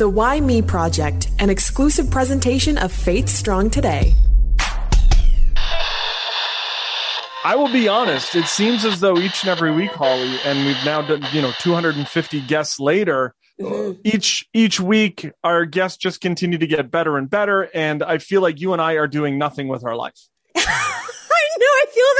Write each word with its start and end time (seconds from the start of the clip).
The 0.00 0.08
Why 0.08 0.40
Me 0.40 0.62
Project, 0.62 1.28
an 1.40 1.50
exclusive 1.50 2.10
presentation 2.10 2.78
of 2.78 2.90
Faith 2.90 3.28
Strong 3.28 3.68
Today. 3.68 4.14
I 7.44 7.54
will 7.54 7.70
be 7.70 7.86
honest, 7.86 8.34
it 8.34 8.46
seems 8.46 8.86
as 8.86 9.00
though 9.00 9.18
each 9.18 9.42
and 9.42 9.50
every 9.50 9.70
week, 9.70 9.90
Holly, 9.90 10.38
and 10.46 10.64
we've 10.64 10.82
now 10.86 11.02
done, 11.02 11.26
you 11.34 11.42
know, 11.42 11.52
250 11.58 12.40
guests 12.46 12.80
later, 12.80 13.34
mm-hmm. 13.60 14.00
each 14.02 14.48
each 14.54 14.80
week 14.80 15.30
our 15.44 15.66
guests 15.66 15.98
just 15.98 16.22
continue 16.22 16.56
to 16.56 16.66
get 16.66 16.90
better 16.90 17.18
and 17.18 17.28
better. 17.28 17.68
And 17.74 18.02
I 18.02 18.16
feel 18.16 18.40
like 18.40 18.58
you 18.58 18.72
and 18.72 18.80
I 18.80 18.94
are 18.94 19.06
doing 19.06 19.36
nothing 19.36 19.68
with 19.68 19.84
our 19.84 19.96
life. 19.96 20.28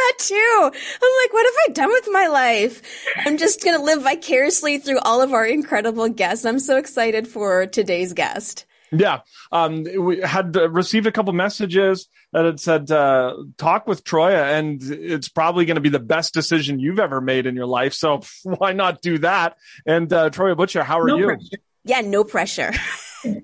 know, 0.00 0.12
I 0.12 0.18
feel 0.18 0.70
that 0.70 0.72
too. 0.72 0.80
I'm 1.02 1.12
like, 1.22 1.32
what 1.32 1.46
have 1.46 1.54
I 1.68 1.72
done 1.72 1.88
with 1.88 2.08
my 2.10 2.26
life? 2.28 2.82
I'm 3.26 3.36
just 3.36 3.62
going 3.62 3.76
to 3.76 3.84
live 3.84 4.02
vicariously 4.02 4.78
through 4.78 4.98
all 5.00 5.22
of 5.22 5.32
our 5.32 5.46
incredible 5.46 6.08
guests. 6.08 6.44
I'm 6.44 6.58
so 6.58 6.76
excited 6.76 7.28
for 7.28 7.66
today's 7.66 8.12
guest. 8.12 8.66
Yeah. 8.92 9.20
Um, 9.52 9.84
we 9.98 10.20
had 10.20 10.56
uh, 10.56 10.68
received 10.68 11.06
a 11.06 11.12
couple 11.12 11.32
messages 11.32 12.08
that 12.32 12.44
had 12.44 12.58
said, 12.58 12.90
uh, 12.90 13.36
talk 13.56 13.86
with 13.86 14.02
Troya, 14.04 14.58
and 14.58 14.82
it's 14.82 15.28
probably 15.28 15.64
going 15.64 15.76
to 15.76 15.80
be 15.80 15.88
the 15.90 16.00
best 16.00 16.34
decision 16.34 16.80
you've 16.80 16.98
ever 16.98 17.20
made 17.20 17.46
in 17.46 17.54
your 17.54 17.66
life. 17.66 17.94
So 17.94 18.22
why 18.42 18.72
not 18.72 19.00
do 19.00 19.18
that? 19.18 19.56
And, 19.86 20.12
uh, 20.12 20.30
Troya 20.30 20.56
Butcher, 20.56 20.82
how 20.82 21.00
are 21.00 21.06
no 21.06 21.16
you? 21.16 21.26
Pressure. 21.26 21.58
Yeah, 21.84 22.00
no 22.00 22.24
pressure. 22.24 22.72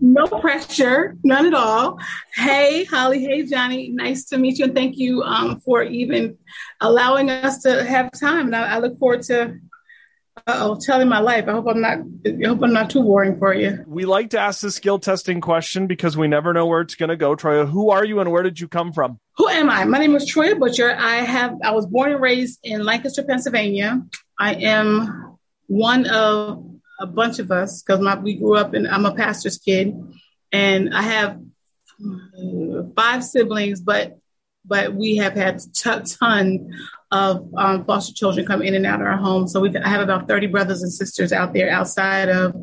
no 0.01 0.27
pressure, 0.27 1.17
none 1.23 1.47
at 1.47 1.55
all. 1.55 1.99
Hey, 2.35 2.85
Holly. 2.85 3.25
Hey, 3.25 3.45
Johnny. 3.45 3.91
Nice 3.91 4.27
to 4.27 4.39
meet 4.39 4.59
you, 4.59 4.67
and 4.67 4.75
thank 4.75 4.97
you 4.97 5.23
um, 5.23 5.61
for 5.61 5.83
even 5.83 6.39
allowing 6.81 7.31
us 7.31 7.63
to 7.63 7.85
have 7.85 8.11
time. 8.13 8.47
And 8.47 8.57
I, 8.57 8.77
I 8.77 8.79
look 8.79 8.99
forward 8.99 9.23
to 9.25 9.59
oh 10.47 10.79
telling 10.81 11.09
my 11.09 11.19
life. 11.19 11.47
I 11.49 11.53
hope 11.53 11.67
I'm 11.69 11.81
not. 11.81 11.99
I 12.27 12.47
hope 12.47 12.63
I'm 12.63 12.73
not 12.73 12.91
too 12.91 13.03
boring 13.03 13.39
for 13.39 13.55
you. 13.55 13.85
We 13.87 14.05
like 14.05 14.31
to 14.31 14.39
ask 14.39 14.61
the 14.61 14.71
skill 14.71 14.99
testing 14.99 15.41
question 15.41 15.87
because 15.87 16.17
we 16.17 16.29
never 16.29 16.53
know 16.53 16.67
where 16.67 16.81
it's 16.81 16.95
going 16.95 17.11
to 17.11 17.17
go. 17.17 17.37
Troya, 17.37 17.69
who 17.69 17.91
are 17.91 18.05
you, 18.05 18.21
and 18.21 18.31
where 18.31 18.43
did 18.43 18.61
you 18.61 18.69
come 18.69 18.93
from? 18.93 19.19
Who 19.37 19.49
am 19.49 19.71
I? 19.71 19.85
My 19.85 19.99
name 19.99 20.15
is 20.17 20.31
Troya 20.31 20.59
Butcher. 20.59 20.95
I 20.97 21.17
have. 21.17 21.55
I 21.63 21.73
was 21.73 21.87
born 21.87 22.13
and 22.13 22.21
raised 22.21 22.61
in 22.63 22.85
Lancaster, 22.85 23.23
Pennsylvania. 23.23 24.03
I 24.39 24.55
am 24.55 25.39
one 25.67 26.07
of 26.07 26.65
a 27.01 27.07
bunch 27.07 27.39
of 27.39 27.51
us 27.51 27.83
because 27.83 28.01
my 28.01 28.19
we 28.19 28.35
grew 28.35 28.57
up 28.57 28.75
and 28.75 28.87
I'm 28.89 29.07
a 29.07 29.15
pastor's 29.15 29.59
kid, 29.59 29.95
and 30.53 30.95
I 30.95 31.03
have 31.03 31.41
five 32.95 33.25
siblings, 33.25 33.81
but 33.81 34.19
but 34.65 34.95
we 34.95 35.17
have 35.17 35.35
had 35.35 35.61
a 35.87 36.01
ton 36.01 36.73
of 37.13 37.49
um, 37.57 37.85
foster 37.85 38.13
children 38.13 38.47
come 38.47 38.63
in 38.63 38.75
and 38.75 38.85
out 38.87 39.01
of 39.01 39.07
our 39.07 39.17
home. 39.17 39.47
So 39.47 39.61
we 39.61 39.77
I 39.77 39.89
have 39.89 40.01
about 40.01 40.29
30 40.29 40.49
brothers 40.49 40.83
and 40.83 40.93
sisters 40.93 41.33
out 41.33 41.53
there 41.53 41.71
outside 41.71 42.29
of 42.29 42.55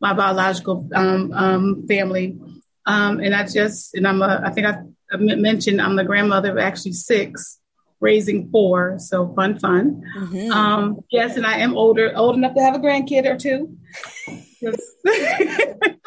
my 0.00 0.14
biological 0.14 0.88
um, 0.94 1.32
um, 1.32 1.86
family. 1.86 2.38
Um, 2.86 3.20
and 3.20 3.34
I 3.34 3.46
just, 3.46 3.94
and 3.94 4.08
I'm 4.08 4.22
a, 4.22 4.42
I 4.44 4.50
think 4.50 4.66
I, 4.66 4.82
I 5.12 5.16
mentioned 5.16 5.80
I'm 5.80 5.94
the 5.94 6.04
grandmother 6.04 6.50
of 6.50 6.58
actually 6.58 6.92
six 6.92 7.60
raising 8.02 8.50
four. 8.50 8.98
So 8.98 9.32
fun, 9.34 9.58
fun. 9.58 10.02
Mm-hmm. 10.18 10.50
Um, 10.50 11.00
yes, 11.10 11.36
and 11.36 11.46
I 11.46 11.58
am 11.58 11.76
older, 11.76 12.12
old 12.14 12.36
enough 12.36 12.54
to 12.56 12.60
have 12.60 12.74
a 12.74 12.78
grandkid 12.78 13.24
or 13.24 13.38
two. 13.38 13.78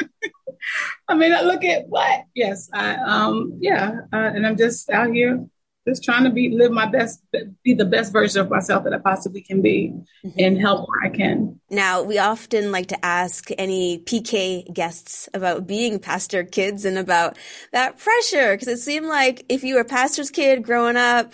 I 1.07 1.15
mean, 1.15 1.33
I 1.33 1.41
look 1.41 1.63
at 1.63 1.87
what? 1.87 2.25
Yes, 2.35 2.69
I 2.73 2.95
um, 2.95 3.57
yeah, 3.59 4.01
uh, 4.11 4.17
and 4.17 4.45
I'm 4.45 4.57
just 4.57 4.89
out 4.89 5.13
here 5.13 5.45
just 5.87 6.03
trying 6.03 6.23
to 6.23 6.31
be 6.31 6.49
live 6.49 6.71
my 6.71 6.87
best 6.87 7.21
be 7.63 7.73
the 7.73 7.85
best 7.85 8.11
version 8.11 8.41
of 8.41 8.49
myself 8.49 8.83
that 8.83 8.93
I 8.93 8.97
possibly 8.97 9.41
can 9.41 9.61
be 9.61 9.93
mm-hmm. 10.25 10.29
and 10.37 10.59
help 10.59 10.89
where 10.89 11.03
I 11.03 11.15
can. 11.15 11.59
Now, 11.69 12.01
we 12.01 12.17
often 12.17 12.71
like 12.71 12.87
to 12.87 13.05
ask 13.05 13.49
any 13.57 13.99
PK 13.99 14.73
guests 14.73 15.29
about 15.33 15.67
being 15.67 15.99
pastor 15.99 16.43
kids 16.43 16.85
and 16.85 16.97
about 16.97 17.37
that 17.71 17.99
pressure 17.99 18.53
because 18.53 18.67
it 18.67 18.79
seemed 18.79 19.05
like 19.05 19.45
if 19.47 19.63
you 19.63 19.75
were 19.75 19.81
a 19.81 19.85
pastor's 19.85 20.31
kid 20.31 20.63
growing 20.63 20.97
up, 20.97 21.33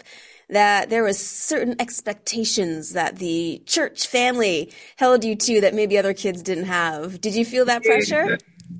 that 0.51 0.89
there 0.89 1.03
was 1.03 1.17
certain 1.17 1.75
expectations 1.79 2.91
that 2.91 3.17
the 3.17 3.61
church 3.65 4.07
family 4.07 4.71
held 4.97 5.23
you 5.23 5.35
to 5.35 5.61
that 5.61 5.73
maybe 5.73 5.97
other 5.97 6.13
kids 6.13 6.43
didn't 6.43 6.65
have. 6.65 7.19
Did 7.21 7.35
you 7.35 7.45
feel 7.45 7.65
that 7.65 7.83
pressure? 7.83 8.37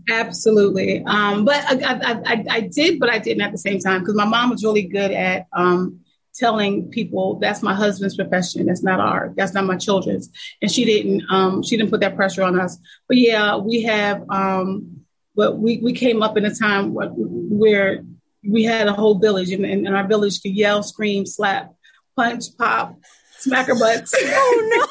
Absolutely. 0.10 1.04
Um, 1.06 1.46
but 1.46 1.64
I, 1.66 1.94
I, 1.94 2.22
I, 2.26 2.46
I, 2.50 2.60
did, 2.62 3.00
but 3.00 3.10
I 3.10 3.20
didn't 3.20 3.42
at 3.42 3.52
the 3.52 3.58
same 3.58 3.80
time 3.80 4.02
because 4.02 4.16
my 4.16 4.26
mom 4.26 4.50
was 4.50 4.64
really 4.64 4.84
good 4.84 5.12
at 5.12 5.48
um, 5.54 6.02
telling 6.34 6.90
people 6.90 7.36
that's 7.40 7.62
my 7.62 7.74
husband's 7.74 8.16
profession. 8.16 8.66
That's 8.66 8.84
not 8.84 9.00
our, 9.00 9.34
that's 9.36 9.54
not 9.54 9.66
my 9.66 9.78
children's. 9.78 10.30
And 10.62 10.70
she 10.70 10.86
didn't, 10.86 11.24
um, 11.30 11.64
she 11.64 11.78
didn't 11.78 11.90
put 11.90 12.02
that 12.02 12.16
pressure 12.16 12.44
on 12.44 12.60
us. 12.60 12.78
But 13.08 13.18
yeah, 13.18 13.58
we 13.58 13.84
have, 13.84 14.24
um, 14.30 15.02
but 15.36 15.58
we, 15.58 15.78
we 15.78 15.94
came 15.94 16.22
up 16.22 16.36
in 16.36 16.46
a 16.46 16.54
time 16.54 16.94
where 16.94 18.04
we 18.48 18.64
had 18.64 18.88
a 18.88 18.94
whole 18.94 19.20
village, 19.20 19.52
and, 19.52 19.66
and, 19.66 19.88
our 19.96 20.08
village 20.08 20.42
could 20.42 20.56
yell, 20.56 20.84
scream, 20.84 21.26
slap, 21.26 21.74
punch, 22.16 22.46
pop, 22.58 22.96
smack 23.38 23.70
our 23.70 23.78
butts. 23.78 24.14
Oh 24.24 24.88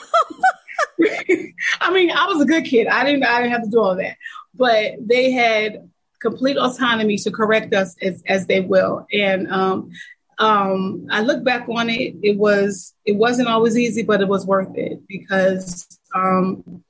no! 0.99 1.07
I 1.81 1.93
mean, 1.93 2.11
I 2.11 2.27
was 2.27 2.43
a 2.43 2.47
good 2.47 2.65
kid. 2.65 2.87
I 2.87 3.05
didn't. 3.05 3.25
I 3.25 3.41
didn't 3.41 3.53
have 3.53 3.65
to 3.65 3.71
do 3.71 3.81
all 3.81 3.97
that, 3.97 4.17
but 4.55 4.95
they 5.01 5.31
had 5.31 5.91
complete 6.21 6.57
autonomy 6.57 7.17
to 7.17 7.31
correct 7.31 7.75
us 7.75 7.97
as, 8.03 8.23
as 8.27 8.47
they 8.47 8.61
will. 8.61 9.07
And 9.13 9.51
um, 9.51 9.91
um, 10.39 11.07
I 11.11 11.23
look 11.23 11.43
back 11.45 11.69
on 11.69 11.91
it. 11.91 12.15
It 12.23 12.39
was 12.39 12.95
it 13.05 13.17
wasn't 13.17 13.49
always 13.49 13.77
easy, 13.77 14.03
but 14.03 14.21
it 14.21 14.29
was 14.29 14.47
worth 14.47 14.77
it 14.77 15.07
because 15.09 15.87
um, 16.15 16.85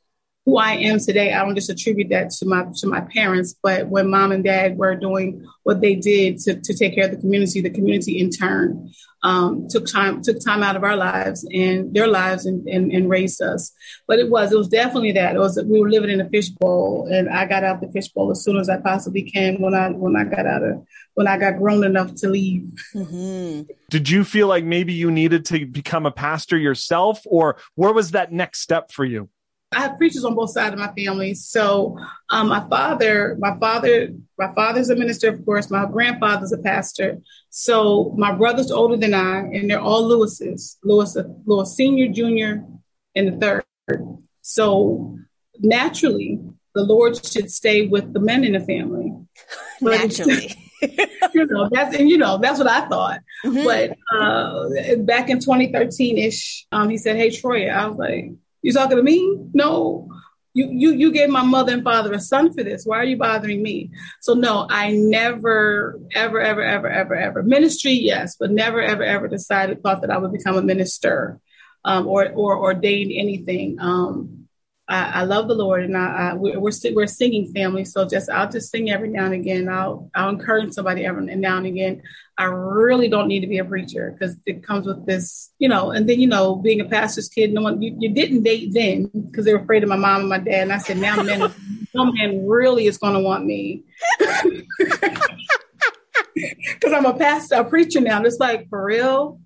who 0.51 0.57
I 0.57 0.73
am 0.73 0.99
today, 0.99 1.33
I 1.33 1.45
don't 1.45 1.55
just 1.55 1.71
attribute 1.71 2.09
that 2.09 2.31
to 2.31 2.47
my 2.47 2.67
to 2.79 2.87
my 2.89 3.03
parents, 3.03 3.55
but 3.63 3.87
when 3.87 4.11
mom 4.11 4.33
and 4.33 4.43
dad 4.43 4.77
were 4.77 4.97
doing 4.97 5.47
what 5.63 5.81
they 5.81 5.95
did 5.95 6.39
to, 6.41 6.61
to 6.61 6.75
take 6.75 6.97
care 6.97 7.05
of 7.05 7.13
the 7.13 7.19
community, 7.19 7.61
the 7.61 7.71
community 7.71 8.19
in 8.19 8.31
turn 8.31 8.93
um, 9.23 9.69
took 9.69 9.87
time 9.87 10.23
took 10.23 10.45
time 10.45 10.65
out 10.65 10.75
of 10.75 10.83
our 10.83 10.97
lives 10.97 11.47
and 11.53 11.95
their 11.95 12.09
lives 12.09 12.47
and, 12.47 12.67
and, 12.69 12.91
and, 12.91 13.09
raised 13.09 13.41
us. 13.41 13.71
But 14.09 14.19
it 14.19 14.29
was 14.29 14.51
it 14.51 14.59
was 14.59 14.69
definitely 14.69 15.13
that. 15.13 15.37
It 15.37 15.39
was 15.39 15.63
we 15.65 15.79
were 15.79 15.91
living 15.91 16.11
in 16.11 16.21
a 16.21 16.29
fishbowl, 16.29 17.07
and 17.13 17.29
I 17.29 17.47
got 17.47 17.63
out 17.63 17.81
the 17.81 17.93
fishbowl 17.93 18.33
as 18.33 18.43
soon 18.43 18.57
as 18.57 18.69
I 18.69 18.79
possibly 18.79 19.23
can 19.23 19.61
when 19.61 19.75
I 19.75 19.91
when 19.91 20.17
I 20.17 20.25
got 20.25 20.47
out 20.47 20.65
of 20.65 20.85
when 21.15 21.29
I 21.29 21.39
got 21.39 21.59
grown 21.59 21.85
enough 21.85 22.15
to 22.17 22.29
leave. 22.29 22.63
Mm-hmm. 22.93 23.71
Did 23.89 24.09
you 24.09 24.25
feel 24.25 24.49
like 24.49 24.65
maybe 24.65 24.95
you 24.95 25.13
needed 25.13 25.45
to 25.47 25.65
become 25.65 26.07
a 26.07 26.11
pastor 26.11 26.59
yourself, 26.59 27.21
or 27.25 27.57
where 27.77 27.93
was 27.93 28.13
that 28.13 28.33
next 28.33 28.61
step 28.61 28.91
for 28.91 29.05
you? 29.05 29.29
I 29.73 29.83
have 29.83 29.99
preachers 29.99 30.25
on 30.25 30.35
both 30.35 30.51
sides 30.51 30.73
of 30.73 30.81
my 30.81 30.93
family. 30.95 31.35
So 31.35 31.97
um, 32.29 32.49
my 32.49 32.67
father, 32.69 33.37
my 33.39 33.57
father, 33.59 34.09
my 34.37 34.53
father's 34.53 34.91
a 34.91 34.97
minister, 34.97 35.29
of 35.29 35.45
course. 35.45 35.71
My 35.71 35.87
grandfather's 35.87 36.53
a 36.53 36.59
pastor. 36.59 37.21
So 37.51 38.13
my 38.19 38.33
brother's 38.33 38.73
older 38.73 38.97
than 38.97 39.15
I, 39.15 39.39
and 39.39 39.71
they're 39.71 39.81
all 39.81 40.03
Lewis's. 40.03 40.77
Lewis, 40.83 41.17
Lewis 41.45 41.77
Senior, 41.77 42.09
Junior, 42.09 42.65
and 43.15 43.29
the 43.29 43.63
third. 43.87 44.19
So 44.43 45.17
naturally, 45.61 46.41
the 46.75 46.83
Lord 46.83 47.25
should 47.25 47.51
stay 47.51 47.87
with 47.87 48.13
the 48.13 48.21
men 48.21 48.43
in 48.43 48.55
the 48.55 48.61
family. 48.61 49.13
naturally. 49.81 50.57
you 51.35 51.47
know 51.47 51.69
that's 51.71 51.95
and 51.95 52.09
you 52.09 52.17
know 52.17 52.39
that's 52.39 52.59
what 52.59 52.69
I 52.69 52.89
thought. 52.89 53.21
Mm-hmm. 53.45 53.65
But 53.65 53.99
uh, 54.17 54.97
back 55.03 55.29
in 55.29 55.39
2013 55.39 56.17
ish, 56.17 56.67
um, 56.73 56.89
he 56.89 56.97
said, 56.97 57.17
"Hey 57.17 57.31
Troy," 57.31 57.69
I 57.69 57.87
was 57.87 57.99
like, 57.99 58.31
you 58.63 58.73
talking 58.73 58.97
to 58.97 59.03
me? 59.03 59.39
No. 59.53 60.09
You, 60.53 60.69
you 60.69 60.91
you 60.93 61.13
gave 61.13 61.29
my 61.29 61.45
mother 61.45 61.73
and 61.73 61.85
father 61.85 62.13
a 62.13 62.21
son 62.21 62.53
for 62.53 62.65
this. 62.65 62.85
Why 62.85 62.99
are 62.99 63.05
you 63.05 63.17
bothering 63.17 63.63
me? 63.63 63.91
So 64.21 64.35
no, 64.35 64.67
I 64.69 64.91
never, 64.91 66.01
ever, 66.13 66.41
ever, 66.41 66.61
ever, 66.61 66.89
ever, 66.91 67.15
ever 67.15 67.43
ministry, 67.45 67.93
yes, 67.93 68.35
but 68.39 68.51
never, 68.51 68.83
ever, 68.83 69.05
ever 69.05 69.29
decided 69.29 69.81
thought 69.81 70.01
that 70.01 70.11
I 70.11 70.19
would 70.19 70.33
become 70.33 70.57
a 70.57 70.63
minister 70.63 71.39
um, 71.85 72.09
or 72.09 72.31
or 72.31 72.59
ordained 72.59 73.13
anything. 73.15 73.77
Um, 73.81 74.40
I, 74.91 75.21
I 75.21 75.23
love 75.23 75.47
the 75.47 75.55
Lord, 75.55 75.85
and 75.85 75.97
I, 75.97 76.31
I 76.31 76.35
we're 76.35 76.59
we're 76.59 77.07
singing 77.07 77.53
family. 77.53 77.85
So 77.85 78.09
just 78.09 78.29
I'll 78.29 78.51
just 78.51 78.73
sing 78.73 78.91
every 78.91 79.09
now 79.09 79.27
and 79.27 79.35
again. 79.35 79.69
I'll 79.69 80.11
I'll 80.17 80.31
encourage 80.31 80.73
somebody 80.73 81.07
every 81.07 81.25
now 81.37 81.59
and 81.59 81.67
again. 81.67 82.03
I 82.37 82.45
really 82.45 83.09
don't 83.09 83.29
need 83.29 83.41
to 83.41 83.47
be 83.47 83.59
a 83.59 83.65
preacher 83.65 84.11
because 84.11 84.37
it 84.47 84.65
comes 84.65 84.87
with 84.87 85.07
this, 85.07 85.53
you 85.61 85.69
know. 85.69 85.93
And 85.93 86.09
then 86.09 86.19
you 86.19 86.27
know, 86.27 86.57
being 86.57 86.81
a 86.81 86.87
pastor's 86.87 87.29
kid, 87.29 87.53
no 87.53 87.63
one 87.63 87.81
you, 87.81 87.95
you 88.01 88.09
didn't 88.09 88.43
date 88.43 88.73
then 88.75 89.05
because 89.15 89.45
they 89.45 89.55
were 89.55 89.61
afraid 89.61 89.85
of 89.85 89.89
my 89.89 89.97
mom 89.97 90.23
and 90.23 90.29
my 90.29 90.39
dad. 90.39 90.63
And 90.63 90.73
I 90.73 90.79
said, 90.79 90.97
now 90.97 91.23
men, 91.23 91.55
no 91.95 92.11
man 92.11 92.45
really 92.47 92.87
is 92.87 92.99
going 92.99 93.15
to 93.15 93.21
want 93.21 93.47
me. 93.47 93.85
Because 96.33 96.93
I'm 96.93 97.05
a 97.05 97.19
pastor, 97.19 97.57
a 97.57 97.65
preacher 97.65 98.01
now. 98.01 98.23
It's 98.23 98.39
like 98.39 98.69
for 98.71 98.83
real 98.83 99.41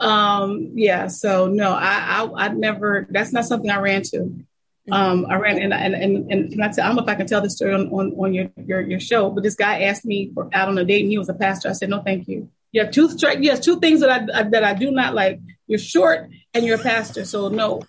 um 0.00 0.70
yeah 0.74 1.08
so 1.08 1.48
no 1.48 1.72
I, 1.72 2.22
I 2.22 2.44
i 2.44 2.48
never 2.50 3.08
that's 3.10 3.32
not 3.32 3.46
something 3.46 3.68
i 3.68 3.80
ran 3.80 4.02
to 4.02 4.44
um, 4.90 5.26
I 5.28 5.36
ran 5.36 5.58
and 5.58 5.72
and 5.72 5.94
and, 5.94 6.52
and 6.52 6.64
I, 6.64 6.68
tell, 6.68 6.84
I 6.84 6.88
don't 6.88 6.96
know 6.96 7.02
if 7.02 7.08
I 7.08 7.14
can 7.14 7.26
tell 7.26 7.40
this 7.40 7.56
story 7.56 7.74
on, 7.74 7.88
on, 7.88 8.12
on 8.12 8.34
your, 8.34 8.50
your 8.56 8.80
your 8.80 9.00
show, 9.00 9.30
but 9.30 9.42
this 9.42 9.54
guy 9.54 9.82
asked 9.82 10.04
me 10.04 10.30
for 10.34 10.48
out 10.52 10.68
on 10.68 10.78
a 10.78 10.84
date 10.84 11.02
and 11.02 11.10
he 11.10 11.18
was 11.18 11.28
a 11.28 11.34
pastor. 11.34 11.68
I 11.68 11.72
said 11.72 11.90
no, 11.90 12.02
thank 12.02 12.28
you. 12.28 12.50
You 12.72 12.82
have 12.84 12.92
two 12.92 13.08
you 13.40 13.50
have 13.50 13.60
two 13.60 13.80
things 13.80 14.00
that 14.00 14.10
I, 14.10 14.42
that 14.44 14.64
I 14.64 14.74
do 14.74 14.90
not 14.90 15.14
like. 15.14 15.40
You're 15.66 15.78
short 15.78 16.30
and 16.54 16.64
you're 16.64 16.80
a 16.80 16.82
pastor, 16.82 17.24
so 17.24 17.48
no. 17.48 17.82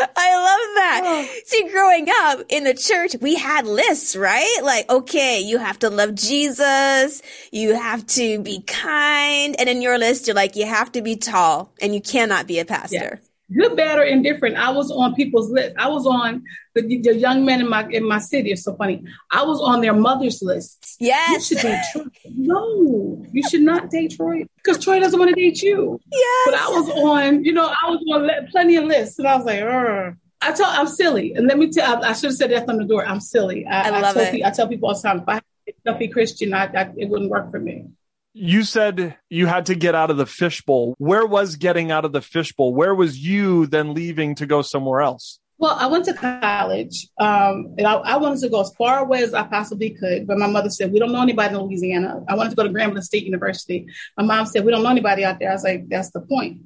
love 0.36 0.74
that. 0.76 1.02
Oh. 1.04 1.28
See, 1.44 1.68
growing 1.70 2.08
up 2.22 2.40
in 2.48 2.64
the 2.64 2.74
church, 2.74 3.16
we 3.20 3.36
had 3.36 3.66
lists, 3.66 4.16
right? 4.16 4.60
Like, 4.62 4.90
okay, 4.90 5.40
you 5.40 5.58
have 5.58 5.78
to 5.80 5.90
love 5.90 6.14
Jesus. 6.14 7.22
You 7.52 7.74
have 7.74 8.06
to 8.08 8.40
be 8.40 8.62
kind. 8.62 9.56
And 9.58 9.68
in 9.68 9.82
your 9.82 9.98
list, 9.98 10.26
you're 10.26 10.36
like, 10.36 10.56
you 10.56 10.66
have 10.66 10.92
to 10.92 11.02
be 11.02 11.16
tall 11.16 11.72
and 11.80 11.94
you 11.94 12.00
cannot 12.00 12.46
be 12.46 12.58
a 12.58 12.64
pastor. 12.64 13.20
Good, 13.52 13.76
bad, 13.76 13.98
or 13.98 14.02
indifferent. 14.02 14.56
I 14.56 14.70
was 14.70 14.90
on 14.90 15.14
people's 15.14 15.50
list. 15.50 15.74
I 15.78 15.88
was 15.88 16.06
on 16.06 16.44
the, 16.74 16.82
the, 16.82 17.16
young 17.16 17.44
men 17.44 17.60
in 17.60 17.68
my 17.68 17.86
in 17.88 18.06
my 18.06 18.18
city. 18.18 18.52
It's 18.52 18.64
so 18.64 18.74
funny. 18.76 19.04
I 19.30 19.42
was 19.44 19.60
on 19.60 19.80
their 19.80 19.94
mother's 19.94 20.42
lists. 20.42 20.96
Yes. 21.00 21.50
You 21.50 21.58
should 21.58 21.62
date 21.62 21.82
Troy. 21.92 22.04
No, 22.36 23.24
you 23.32 23.42
should 23.48 23.62
not 23.62 23.90
date 23.90 24.14
Troy 24.16 24.44
because 24.56 24.82
Troy 24.82 25.00
doesn't 25.00 25.18
want 25.18 25.30
to 25.30 25.34
date 25.34 25.62
you. 25.62 26.00
Yes. 26.10 26.42
But 26.46 26.54
I 26.54 26.68
was 26.68 26.90
on, 26.90 27.44
you 27.44 27.52
know, 27.52 27.66
I 27.66 27.90
was 27.90 28.04
on 28.12 28.46
plenty 28.50 28.76
of 28.76 28.84
lists, 28.84 29.18
and 29.18 29.28
I 29.28 29.36
was 29.36 29.46
like, 29.46 29.62
Ugh. 29.62 30.14
I 30.42 30.52
tell 30.52 30.70
I'm 30.70 30.86
silly, 30.86 31.34
and 31.34 31.46
let 31.46 31.58
me 31.58 31.70
tell. 31.70 32.04
I, 32.04 32.10
I 32.10 32.12
should 32.12 32.30
have 32.30 32.34
said 32.34 32.50
that 32.50 32.66
from 32.66 32.78
the 32.78 32.84
door. 32.84 33.06
I'm 33.06 33.20
silly. 33.20 33.66
I, 33.66 33.88
I 33.88 34.00
love 34.00 34.16
I 34.16 34.22
it. 34.22 34.32
People, 34.32 34.46
I 34.46 34.50
tell 34.50 34.68
people 34.68 34.88
all 34.88 34.94
the 34.94 35.02
time, 35.02 35.20
if 35.20 35.28
I 35.28 35.34
had 35.86 36.02
a 36.02 36.08
Christian, 36.08 36.52
I, 36.52 36.64
I, 36.66 36.92
it 36.96 37.08
wouldn't 37.08 37.30
work 37.30 37.50
for 37.50 37.58
me 37.58 37.86
you 38.36 38.64
said 38.64 39.16
you 39.30 39.46
had 39.46 39.66
to 39.66 39.74
get 39.74 39.94
out 39.94 40.10
of 40.10 40.18
the 40.18 40.26
fishbowl. 40.26 40.94
Where 40.98 41.24
was 41.24 41.56
getting 41.56 41.90
out 41.90 42.04
of 42.04 42.12
the 42.12 42.20
fishbowl? 42.20 42.74
Where 42.74 42.94
was 42.94 43.18
you 43.18 43.66
then 43.66 43.94
leaving 43.94 44.34
to 44.36 44.46
go 44.46 44.60
somewhere 44.60 45.00
else? 45.00 45.40
Well, 45.58 45.74
I 45.74 45.86
went 45.86 46.04
to 46.04 46.12
college, 46.12 47.08
um, 47.18 47.74
and 47.78 47.86
I, 47.86 47.94
I, 47.94 48.16
wanted 48.18 48.40
to 48.40 48.50
go 48.50 48.60
as 48.60 48.70
far 48.76 48.98
away 48.98 49.22
as 49.22 49.32
I 49.32 49.44
possibly 49.44 49.96
could. 49.98 50.26
But 50.26 50.36
my 50.36 50.46
mother 50.46 50.68
said, 50.68 50.92
"We 50.92 50.98
don't 50.98 51.12
know 51.12 51.22
anybody 51.22 51.54
in 51.54 51.62
Louisiana." 51.62 52.22
I 52.28 52.34
wanted 52.34 52.50
to 52.50 52.56
go 52.56 52.64
to 52.64 52.68
Grambling 52.68 53.02
State 53.02 53.24
University. 53.24 53.86
My 54.18 54.24
mom 54.24 54.44
said, 54.44 54.66
"We 54.66 54.70
don't 54.70 54.82
know 54.82 54.90
anybody 54.90 55.24
out 55.24 55.38
there." 55.38 55.48
I 55.48 55.54
was 55.54 55.64
like, 55.64 55.88
"That's 55.88 56.10
the 56.10 56.20
point." 56.20 56.60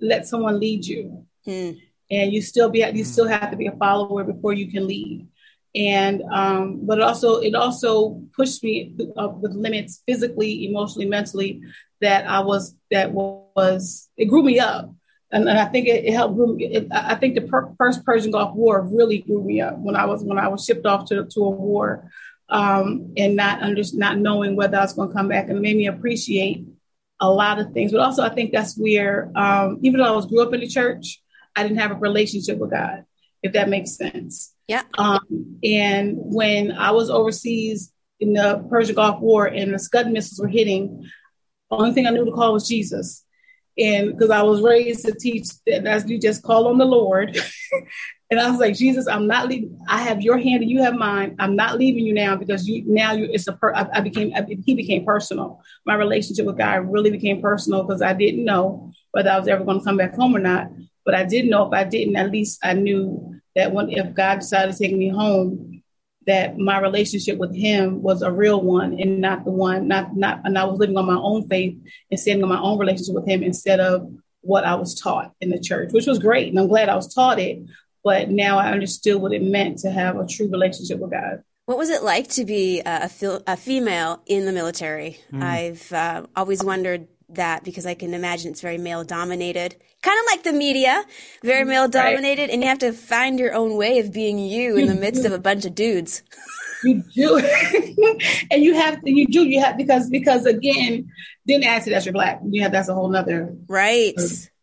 let 0.00 0.28
someone 0.28 0.60
lead 0.60 0.86
you. 0.86 1.26
Hmm. 1.44 1.72
And 2.12 2.32
you 2.32 2.42
still 2.42 2.70
be 2.70 2.88
you 2.94 3.02
still 3.02 3.26
have 3.26 3.50
to 3.50 3.56
be 3.56 3.66
a 3.66 3.72
follower 3.72 4.22
before 4.22 4.52
you 4.52 4.70
can 4.70 4.86
lead 4.86 5.26
and 5.74 6.22
um, 6.30 6.80
but 6.82 6.98
it 6.98 7.04
also 7.04 7.40
it 7.40 7.54
also 7.54 8.20
pushed 8.36 8.62
me 8.62 8.94
up 9.16 9.38
with 9.38 9.52
limits 9.52 10.02
physically, 10.06 10.66
emotionally, 10.66 11.06
mentally 11.06 11.62
that 12.00 12.28
I 12.28 12.40
was 12.40 12.76
that 12.90 13.12
was 13.12 14.10
it 14.16 14.26
grew 14.26 14.42
me 14.42 14.58
up, 14.58 14.92
and, 15.30 15.48
and 15.48 15.58
I 15.58 15.64
think 15.66 15.88
it, 15.88 16.04
it 16.04 16.12
helped 16.12 16.36
groom. 16.36 16.58
It, 16.60 16.88
I 16.92 17.14
think 17.14 17.34
the 17.34 17.42
per- 17.42 17.74
first 17.78 18.04
Persian 18.04 18.32
Gulf 18.32 18.54
War 18.54 18.82
really 18.82 19.18
grew 19.18 19.42
me 19.42 19.60
up 19.62 19.78
when 19.78 19.96
I 19.96 20.04
was 20.04 20.22
when 20.22 20.38
I 20.38 20.48
was 20.48 20.64
shipped 20.64 20.84
off 20.84 21.06
to 21.06 21.24
to 21.24 21.40
a 21.40 21.50
war, 21.50 22.10
um, 22.50 23.14
and 23.16 23.34
not 23.34 23.62
under 23.62 23.82
not 23.94 24.18
knowing 24.18 24.56
whether 24.56 24.76
I 24.76 24.82
was 24.82 24.92
going 24.92 25.08
to 25.08 25.14
come 25.14 25.28
back, 25.28 25.48
and 25.48 25.60
made 25.60 25.76
me 25.76 25.86
appreciate 25.86 26.66
a 27.18 27.30
lot 27.30 27.58
of 27.58 27.72
things. 27.72 27.92
But 27.92 28.02
also, 28.02 28.22
I 28.22 28.34
think 28.34 28.52
that's 28.52 28.76
where 28.76 29.32
um, 29.34 29.78
even 29.82 30.00
though 30.00 30.06
I 30.06 30.16
was 30.16 30.26
grew 30.26 30.42
up 30.42 30.52
in 30.52 30.60
the 30.60 30.68
church, 30.68 31.22
I 31.56 31.62
didn't 31.62 31.78
have 31.78 31.92
a 31.92 31.94
relationship 31.94 32.58
with 32.58 32.72
God, 32.72 33.06
if 33.42 33.52
that 33.52 33.70
makes 33.70 33.96
sense. 33.96 34.52
Yeah. 34.72 34.84
Um, 34.96 35.58
and 35.62 36.16
when 36.16 36.72
I 36.72 36.92
was 36.92 37.10
overseas 37.10 37.92
in 38.20 38.32
the 38.32 38.66
Persian 38.70 38.94
Gulf 38.94 39.20
War 39.20 39.44
and 39.44 39.74
the 39.74 39.78
Scud 39.78 40.10
missiles 40.10 40.40
were 40.40 40.48
hitting, 40.48 41.10
the 41.70 41.76
only 41.76 41.92
thing 41.92 42.06
I 42.06 42.10
knew 42.10 42.24
to 42.24 42.32
call 42.32 42.54
was 42.54 42.66
Jesus. 42.66 43.22
And 43.76 44.12
because 44.12 44.30
I 44.30 44.40
was 44.40 44.62
raised 44.62 45.04
to 45.04 45.12
teach 45.12 45.48
that 45.66 45.86
as 45.86 46.08
you 46.08 46.18
just 46.18 46.42
call 46.42 46.68
on 46.68 46.78
the 46.78 46.86
Lord. 46.86 47.38
and 48.30 48.40
I 48.40 48.50
was 48.50 48.60
like, 48.60 48.74
Jesus, 48.74 49.06
I'm 49.06 49.26
not 49.26 49.46
leaving. 49.46 49.78
I 49.88 49.98
have 50.04 50.22
your 50.22 50.38
hand 50.38 50.62
and 50.62 50.70
you 50.70 50.82
have 50.82 50.94
mine. 50.94 51.36
I'm 51.38 51.54
not 51.54 51.78
leaving 51.78 52.06
you 52.06 52.14
now 52.14 52.34
because 52.34 52.66
you 52.66 52.82
now 52.86 53.12
you 53.12 53.28
it's 53.30 53.48
a 53.48 53.52
per, 53.52 53.74
I, 53.74 53.86
I 53.92 54.00
became 54.00 54.32
I, 54.34 54.46
he 54.64 54.74
became 54.74 55.04
personal. 55.04 55.60
My 55.84 55.96
relationship 55.96 56.46
with 56.46 56.56
God 56.56 56.90
really 56.90 57.10
became 57.10 57.42
personal 57.42 57.82
because 57.82 58.00
I 58.00 58.14
didn't 58.14 58.46
know 58.46 58.90
whether 59.10 59.28
I 59.28 59.38
was 59.38 59.48
ever 59.48 59.64
going 59.64 59.80
to 59.80 59.84
come 59.84 59.98
back 59.98 60.14
home 60.14 60.34
or 60.34 60.40
not. 60.40 60.68
But 61.04 61.14
I 61.14 61.24
did 61.24 61.44
know 61.44 61.66
if 61.66 61.74
I 61.74 61.84
didn't, 61.84 62.16
at 62.16 62.30
least 62.30 62.60
I 62.62 62.72
knew 62.72 63.41
that 63.54 63.72
when 63.72 63.90
if 63.90 64.14
God 64.14 64.40
decided 64.40 64.72
to 64.72 64.78
take 64.78 64.96
me 64.96 65.08
home, 65.08 65.82
that 66.26 66.58
my 66.58 66.80
relationship 66.80 67.38
with 67.38 67.54
Him 67.54 68.02
was 68.02 68.22
a 68.22 68.30
real 68.30 68.60
one 68.60 68.98
and 69.00 69.20
not 69.20 69.44
the 69.44 69.50
one, 69.50 69.88
not 69.88 70.16
not, 70.16 70.40
and 70.44 70.56
I 70.56 70.64
was 70.64 70.78
living 70.78 70.96
on 70.96 71.06
my 71.06 71.18
own 71.18 71.48
faith 71.48 71.76
and 72.10 72.20
standing 72.20 72.42
on 72.42 72.48
my 72.48 72.60
own 72.60 72.78
relationship 72.78 73.14
with 73.14 73.26
Him 73.26 73.42
instead 73.42 73.80
of 73.80 74.10
what 74.40 74.64
I 74.64 74.74
was 74.74 74.98
taught 74.98 75.32
in 75.40 75.50
the 75.50 75.58
church, 75.58 75.92
which 75.92 76.06
was 76.06 76.18
great, 76.18 76.48
and 76.48 76.58
I'm 76.58 76.68
glad 76.68 76.88
I 76.88 76.96
was 76.96 77.12
taught 77.12 77.38
it. 77.38 77.62
But 78.04 78.30
now 78.30 78.58
I 78.58 78.72
understood 78.72 79.22
what 79.22 79.32
it 79.32 79.42
meant 79.42 79.78
to 79.78 79.90
have 79.90 80.18
a 80.18 80.26
true 80.26 80.50
relationship 80.50 80.98
with 80.98 81.12
God. 81.12 81.44
What 81.66 81.78
was 81.78 81.88
it 81.88 82.02
like 82.02 82.26
to 82.30 82.44
be 82.44 82.80
a, 82.84 83.08
a 83.46 83.56
female 83.56 84.20
in 84.26 84.44
the 84.44 84.52
military? 84.52 85.20
Mm. 85.32 85.42
I've 85.42 85.92
uh, 85.92 86.26
always 86.34 86.64
wondered 86.64 87.06
that 87.34 87.64
because 87.64 87.86
I 87.86 87.94
can 87.94 88.14
imagine 88.14 88.50
it's 88.50 88.60
very 88.60 88.78
male 88.78 89.04
dominated, 89.04 89.76
kind 90.02 90.18
of 90.18 90.26
like 90.26 90.42
the 90.44 90.52
media, 90.52 91.04
very 91.42 91.64
male 91.64 91.88
dominated, 91.88 92.42
right. 92.42 92.50
and 92.50 92.62
you 92.62 92.68
have 92.68 92.78
to 92.80 92.92
find 92.92 93.38
your 93.38 93.54
own 93.54 93.76
way 93.76 93.98
of 93.98 94.12
being 94.12 94.38
you 94.38 94.76
in 94.76 94.86
the 94.86 94.94
midst 94.94 95.24
of 95.24 95.32
a 95.32 95.38
bunch 95.38 95.64
of 95.64 95.74
dudes. 95.74 96.22
You 96.84 97.00
do, 97.14 97.38
and 98.50 98.60
you 98.60 98.74
have 98.74 99.00
to, 99.02 99.08
you 99.08 99.24
do, 99.28 99.44
you 99.44 99.60
have 99.60 99.76
because 99.76 100.10
because 100.10 100.46
again, 100.46 101.08
didn't 101.46 101.62
ask 101.62 101.86
it 101.86 101.90
that 101.90 102.04
you're 102.04 102.12
black. 102.12 102.40
You 102.44 102.62
have 102.62 102.72
that's 102.72 102.88
a 102.88 102.94
whole 102.94 103.08
nother 103.08 103.54
right. 103.68 104.14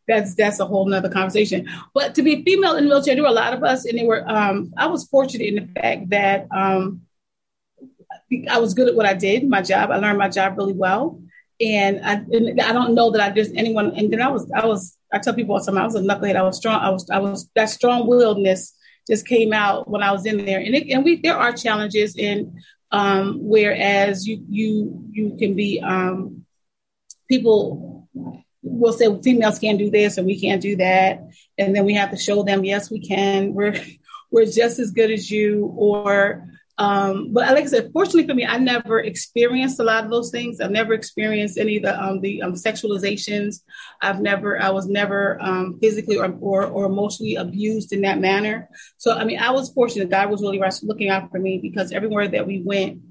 That's 0.06 0.36
that's 0.36 0.60
a 0.60 0.66
whole 0.66 0.86
nother 0.86 1.08
conversation. 1.08 1.70
But 1.94 2.16
to 2.16 2.22
be 2.22 2.44
female 2.44 2.76
in 2.76 2.84
the 2.84 2.90
military, 2.90 3.16
there 3.16 3.24
were 3.24 3.30
a 3.30 3.32
lot 3.32 3.54
of 3.54 3.64
us, 3.64 3.86
and 3.86 3.98
they 3.98 4.04
were. 4.04 4.30
Um, 4.30 4.74
I 4.76 4.88
was 4.88 5.08
fortunate 5.08 5.48
in 5.48 5.56
the 5.56 5.80
fact 5.80 6.10
that 6.10 6.50
um, 6.52 7.04
I 8.50 8.60
was 8.60 8.74
good 8.74 8.90
at 8.90 8.96
what 8.96 9.06
I 9.06 9.14
did, 9.14 9.48
my 9.48 9.62
job. 9.62 9.90
I 9.90 9.96
learned 9.96 10.18
my 10.18 10.28
job 10.28 10.58
really 10.58 10.74
well 10.74 11.22
and 11.62 12.06
I, 12.06 12.14
and 12.14 12.62
I 12.62 12.72
don't 12.72 12.96
know 12.96 13.12
that 13.12 13.22
I 13.22 13.34
just 13.34 13.54
anyone. 13.56 13.94
And 13.96 14.12
then 14.12 14.22
I 14.22 14.30
was, 14.30 14.50
I 14.52 14.66
was, 14.66 14.98
I 15.12 15.20
tell 15.20 15.34
people 15.34 15.56
all 15.56 15.60
the 15.60 15.66
time, 15.66 15.78
I 15.78 15.86
was 15.86 15.96
a 15.96 16.02
knucklehead. 16.02 16.36
I 16.36 16.44
was 16.44 16.58
strong. 16.58 16.80
I 16.80 16.90
was, 16.90 17.10
I 17.10 17.20
was 17.20 17.50
that 17.56 17.70
strong 17.70 18.08
willedness 18.08 18.72
just 19.10 19.28
came 19.28 19.54
out 19.54 19.90
when 19.90 20.04
I 20.04 20.12
was 20.12 20.26
in 20.26 20.46
there. 20.46 20.60
And 20.60 20.76
it, 20.76 20.90
and 20.90 21.04
we, 21.04 21.18
there 21.22 21.38
are 21.38 21.52
challenges 21.52 22.16
and 22.18 22.60
um, 22.92 23.40
whereas 23.42 24.28
you, 24.28 24.44
you, 24.50 25.06
you 25.12 25.36
can 25.38 25.56
be, 25.56 25.80
um, 25.82 26.46
people 27.28 28.08
will 28.62 28.94
say 28.94 29.08
females 29.22 29.60
can't 29.60 29.80
do 29.80 29.90
this 29.90 30.18
and 30.18 30.28
we 30.28 30.40
can't 30.40 30.62
do 30.62 30.76
that. 30.78 31.28
And 31.58 31.76
then 31.76 31.86
we 31.86 31.96
have 31.96 32.12
to 32.12 32.18
show 32.18 32.44
them, 32.44 32.64
yes, 32.64 32.90
we 32.90 33.00
can. 33.06 33.54
We're, 33.54 33.76
we're 34.32 34.46
just 34.46 34.80
as 34.80 34.92
good 34.92 35.12
as 35.12 35.30
you 35.30 35.74
or, 35.76 36.48
um, 36.80 37.34
but 37.34 37.54
like 37.54 37.66
I 37.66 37.68
said, 37.68 37.92
fortunately 37.92 38.26
for 38.26 38.34
me, 38.34 38.46
I 38.46 38.58
never 38.58 39.02
experienced 39.02 39.82
a 39.82 39.84
lot 39.84 40.06
of 40.06 40.10
those 40.10 40.32
things. 40.32 40.62
I've 40.62 40.72
never 40.72 40.94
experienced 40.94 41.58
any 41.58 41.76
of 41.76 41.84
the 41.84 42.02
um, 42.02 42.22
the 42.22 42.42
um, 42.42 42.54
sexualizations. 42.54 43.64
I've 44.02 44.22
never, 44.22 44.60
I 44.60 44.70
was 44.70 44.88
never 44.88 45.38
um, 45.42 45.78
physically 45.82 46.18
or, 46.18 46.34
or, 46.40 46.66
or 46.66 46.86
emotionally 46.86 47.36
abused 47.36 47.92
in 47.92 48.02
that 48.02 48.20
manner. 48.20 48.70
So 48.98 49.12
I 49.12 49.26
mean, 49.26 49.40
I 49.40 49.52
was 49.52 49.74
fortunate. 49.74 50.10
God 50.10 50.32
was 50.32 50.42
really 50.42 50.62
looking 50.84 51.10
out 51.10 51.30
for 51.32 51.38
me 51.38 51.60
because 51.62 51.92
everywhere 51.92 52.30
that 52.30 52.48
we 52.48 52.62
went, 52.64 53.02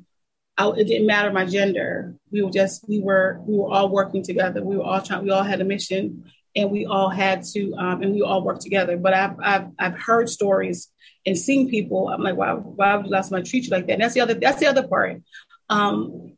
I, 0.57 0.71
it 0.71 0.85
didn't 0.85 1.07
matter 1.07 1.31
my 1.31 1.45
gender. 1.45 2.17
We 2.33 2.41
were 2.41 2.51
just 2.51 2.89
we 2.89 3.01
were 3.01 3.39
we 3.47 3.55
were 3.55 3.71
all 3.71 3.91
working 3.91 4.25
together. 4.25 4.65
We 4.65 4.79
were 4.79 4.85
all 4.85 5.03
trying. 5.03 5.25
We 5.25 5.31
all 5.31 5.43
had 5.43 5.61
a 5.61 5.65
mission, 5.65 6.25
and 6.59 6.71
we 6.71 6.85
all 6.95 7.11
had 7.25 7.39
to 7.53 7.61
um, 7.83 8.03
and 8.03 8.11
we 8.17 8.23
all 8.29 8.43
worked 8.49 8.65
together. 8.69 8.97
But 9.05 9.15
I've 9.15 9.37
I've, 9.51 9.67
I've 9.79 9.99
heard 10.09 10.29
stories 10.29 10.81
and 11.27 11.37
seen 11.37 11.69
people, 11.69 12.09
I'm 12.09 12.23
like, 12.23 12.37
why, 12.37 12.53
why 12.53 12.97
would 12.97 13.11
let 13.15 13.25
somebody 13.27 13.49
treat 13.49 13.65
you 13.65 13.71
like 13.71 13.87
that? 13.87 13.95
And 13.95 14.03
that's 14.03 14.15
the 14.15 14.23
other, 14.25 14.35
that's 14.35 14.61
the 14.61 14.67
other 14.67 14.87
part. 14.87 15.21
Um, 15.69 16.33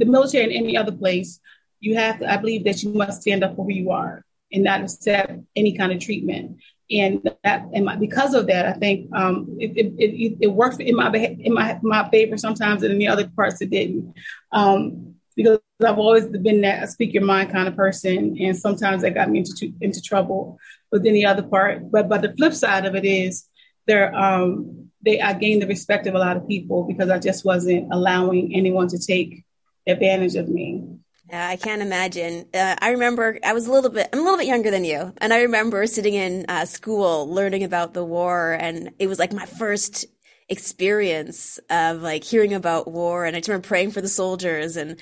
the 0.00 0.04
military 0.04 0.44
and 0.44 0.52
any 0.52 0.76
other 0.76 0.92
place, 0.92 1.40
you 1.80 1.94
have 1.94 2.18
to, 2.18 2.30
I 2.30 2.36
believe 2.36 2.64
that 2.64 2.82
you 2.82 2.92
must 2.92 3.22
stand 3.22 3.42
up 3.44 3.56
for 3.56 3.64
who 3.64 3.72
you 3.72 3.90
are 3.90 4.24
and 4.52 4.64
not 4.64 4.82
accept 4.82 5.32
any 5.56 5.72
kind 5.78 5.92
of 5.92 6.00
treatment. 6.00 6.58
and 6.90 7.30
that 7.44 7.66
and 7.72 7.84
my, 7.84 7.96
because 7.96 8.34
of 8.34 8.46
that, 8.46 8.66
I 8.66 8.72
think 8.72 9.14
um, 9.14 9.56
it, 9.58 9.76
it, 9.76 9.94
it, 9.98 10.38
it 10.40 10.46
worked 10.46 10.80
in 10.80 10.96
my 10.96 11.12
in 11.12 11.52
my 11.52 11.78
my 11.82 12.08
favor 12.08 12.36
sometimes, 12.36 12.82
and 12.82 12.92
in 12.92 12.98
the 12.98 13.08
other 13.08 13.28
parts 13.28 13.60
it 13.60 13.70
didn't. 13.70 14.14
Um, 14.52 15.16
because 15.38 15.60
I've 15.86 15.98
always 15.98 16.26
been 16.26 16.62
that 16.62 16.90
speak 16.90 17.14
your 17.14 17.22
mind 17.22 17.52
kind 17.52 17.68
of 17.68 17.76
person, 17.76 18.36
and 18.40 18.56
sometimes 18.56 19.02
that 19.02 19.14
got 19.14 19.30
me 19.30 19.38
into 19.38 19.72
into 19.80 20.02
trouble. 20.02 20.58
But 20.90 21.04
then 21.04 21.12
the 21.14 21.26
other 21.26 21.44
part, 21.44 21.92
but 21.92 22.08
but 22.08 22.22
the 22.22 22.34
flip 22.36 22.52
side 22.52 22.86
of 22.86 22.96
it 22.96 23.04
is 23.04 23.46
there 23.86 24.12
um, 24.16 24.90
they 25.00 25.20
I 25.20 25.34
gained 25.34 25.62
the 25.62 25.68
respect 25.68 26.08
of 26.08 26.16
a 26.16 26.18
lot 26.18 26.36
of 26.36 26.48
people 26.48 26.82
because 26.82 27.08
I 27.08 27.20
just 27.20 27.44
wasn't 27.44 27.86
allowing 27.92 28.52
anyone 28.52 28.88
to 28.88 28.98
take 28.98 29.44
advantage 29.86 30.34
of 30.34 30.48
me. 30.48 30.98
Yeah, 31.30 31.46
I 31.46 31.56
can't 31.56 31.82
imagine. 31.82 32.46
Uh, 32.52 32.74
I 32.80 32.90
remember 32.90 33.38
I 33.44 33.52
was 33.52 33.68
a 33.68 33.72
little 33.72 33.90
bit, 33.90 34.08
I'm 34.12 34.18
a 34.18 34.22
little 34.22 34.38
bit 34.38 34.46
younger 34.46 34.70
than 34.70 34.84
you. 34.84 35.12
And 35.18 35.32
I 35.32 35.42
remember 35.42 35.86
sitting 35.86 36.14
in 36.14 36.46
uh, 36.48 36.64
school 36.64 37.28
learning 37.28 37.64
about 37.64 37.92
the 37.92 38.02
war. 38.02 38.56
And 38.58 38.90
it 38.98 39.08
was 39.08 39.18
like 39.18 39.32
my 39.34 39.44
first 39.44 40.06
experience 40.48 41.58
of 41.70 42.02
like 42.02 42.24
hearing 42.24 42.54
about 42.54 42.90
war. 42.90 43.24
And 43.24 43.36
I 43.36 43.40
just 43.40 43.48
remember 43.48 43.68
praying 43.68 43.90
for 43.90 44.00
the 44.00 44.08
soldiers 44.08 44.76
and, 44.76 45.00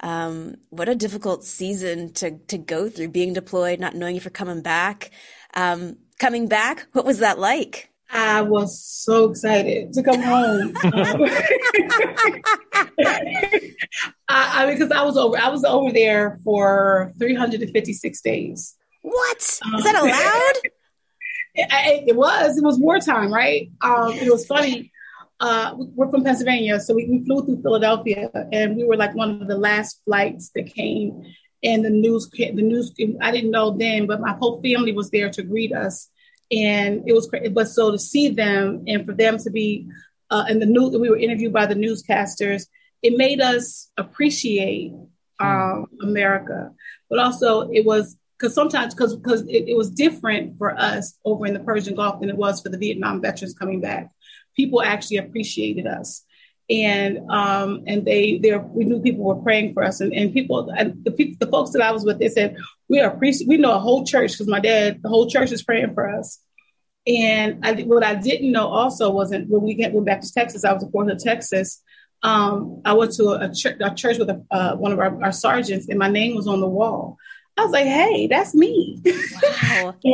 um, 0.00 0.56
what 0.70 0.88
a 0.88 0.94
difficult 0.94 1.44
season 1.44 2.12
to, 2.14 2.38
to 2.48 2.58
go 2.58 2.88
through 2.88 3.08
being 3.08 3.32
deployed, 3.32 3.80
not 3.80 3.94
knowing 3.94 4.16
if 4.16 4.24
you're 4.24 4.30
coming 4.30 4.62
back. 4.62 5.10
Um, 5.54 5.96
coming 6.18 6.48
back, 6.48 6.86
what 6.92 7.04
was 7.04 7.20
that 7.20 7.38
like? 7.38 7.90
I 8.10 8.42
was 8.42 8.80
so 8.80 9.30
excited 9.30 9.92
to 9.94 10.02
come 10.02 10.22
home. 10.22 10.74
I, 14.28 14.62
I 14.62 14.66
mean, 14.66 14.78
because 14.78 14.92
I 14.92 15.02
was 15.02 15.16
over 15.16 15.36
I 15.36 15.48
was 15.48 15.64
over 15.64 15.92
there 15.92 16.38
for 16.44 17.12
356 17.18 18.20
days. 18.20 18.74
What 19.02 19.38
is 19.38 19.60
that 19.84 19.96
um, 19.96 20.08
allowed? 20.08 20.52
it, 21.56 22.16
was. 22.16 22.56
It 22.56 22.64
was 22.64 22.78
wartime, 22.78 23.32
right? 23.32 23.70
Um, 23.82 24.12
it 24.12 24.30
was 24.30 24.46
funny. 24.46 24.92
Uh, 25.38 25.74
we're 25.76 26.10
from 26.10 26.24
Pennsylvania, 26.24 26.80
so 26.80 26.94
we, 26.94 27.06
we 27.06 27.24
flew 27.24 27.44
through 27.44 27.60
Philadelphia, 27.62 28.30
and 28.52 28.76
we 28.76 28.84
were 28.84 28.96
like 28.96 29.14
one 29.14 29.42
of 29.42 29.48
the 29.48 29.58
last 29.58 30.00
flights 30.04 30.50
that 30.54 30.66
came. 30.66 31.22
And 31.62 31.84
the 31.84 31.90
news, 31.90 32.30
the 32.30 32.52
news. 32.52 32.92
I 33.20 33.30
didn't 33.32 33.50
know 33.50 33.76
then, 33.76 34.06
but 34.06 34.20
my 34.20 34.34
whole 34.34 34.62
family 34.62 34.92
was 34.92 35.10
there 35.10 35.30
to 35.30 35.42
greet 35.42 35.74
us 35.74 36.10
and 36.50 37.02
it 37.06 37.12
was. 37.12 37.28
But 37.52 37.68
so 37.68 37.90
to 37.90 37.98
see 37.98 38.28
them 38.28 38.84
and 38.86 39.04
for 39.04 39.12
them 39.12 39.38
to 39.38 39.50
be 39.50 39.88
uh, 40.30 40.44
in 40.48 40.58
the 40.58 40.66
new, 40.66 40.88
we 40.88 41.10
were 41.10 41.18
interviewed 41.18 41.52
by 41.52 41.66
the 41.66 41.74
newscasters. 41.74 42.66
It 43.02 43.16
made 43.16 43.40
us 43.40 43.90
appreciate 43.96 44.92
um, 45.38 45.86
America, 46.02 46.72
but 47.08 47.18
also 47.18 47.70
it 47.70 47.84
was 47.84 48.16
because 48.38 48.54
sometimes 48.54 48.94
because 48.94 49.16
because 49.16 49.42
it, 49.42 49.68
it 49.68 49.76
was 49.76 49.90
different 49.90 50.58
for 50.58 50.76
us 50.78 51.18
over 51.24 51.46
in 51.46 51.54
the 51.54 51.60
Persian 51.60 51.94
Gulf 51.94 52.20
than 52.20 52.30
it 52.30 52.36
was 52.36 52.60
for 52.60 52.68
the 52.68 52.78
Vietnam 52.78 53.20
veterans 53.20 53.54
coming 53.54 53.80
back. 53.80 54.10
People 54.54 54.82
actually 54.82 55.18
appreciated 55.18 55.86
us. 55.86 56.24
And 56.68 57.30
um, 57.30 57.84
and 57.86 58.04
they 58.04 58.38
there 58.38 58.58
we 58.58 58.84
knew 58.84 59.00
people 59.00 59.24
were 59.24 59.36
praying 59.36 59.72
for 59.72 59.84
us. 59.84 60.00
And, 60.00 60.12
and 60.12 60.32
people 60.32 60.68
and 60.76 61.04
the 61.04 61.12
people 61.12 61.36
the 61.38 61.50
folks 61.50 61.70
that 61.70 61.82
I 61.82 61.92
was 61.92 62.04
with 62.04 62.18
they 62.18 62.28
said 62.28 62.56
we 62.88 63.00
are 63.00 63.10
appreciate 63.10 63.48
we 63.48 63.56
know 63.56 63.74
a 63.74 63.78
whole 63.78 64.04
church 64.04 64.32
because 64.32 64.48
my 64.48 64.60
dad 64.60 65.00
the 65.02 65.08
whole 65.08 65.30
church 65.30 65.52
is 65.52 65.62
praying 65.62 65.94
for 65.94 66.08
us. 66.08 66.40
And 67.06 67.64
I, 67.64 67.74
what 67.82 68.02
I 68.02 68.16
didn't 68.16 68.50
know 68.50 68.66
also 68.66 69.12
wasn't 69.12 69.48
when 69.48 69.62
we 69.62 69.76
went 69.76 70.04
back 70.04 70.22
to 70.22 70.32
Texas 70.32 70.64
I 70.64 70.72
was 70.72 70.82
a 70.82 70.90
Fort 70.90 71.08
Hood 71.08 71.20
Texas 71.20 71.82
um, 72.22 72.80
I 72.84 72.94
went 72.94 73.12
to 73.12 73.28
a, 73.28 73.52
ch- 73.52 73.66
a 73.66 73.94
church 73.94 74.18
with 74.18 74.30
a, 74.30 74.44
uh, 74.50 74.74
one 74.74 74.90
of 74.90 74.98
our, 74.98 75.22
our 75.22 75.32
sergeants 75.32 75.86
and 75.88 75.98
my 75.98 76.08
name 76.08 76.34
was 76.34 76.48
on 76.48 76.60
the 76.60 76.68
wall 76.68 77.16
I 77.56 77.62
was 77.62 77.72
like 77.72 77.86
hey 77.86 78.26
that's 78.26 78.54
me 78.54 79.02
wow. 79.62 79.94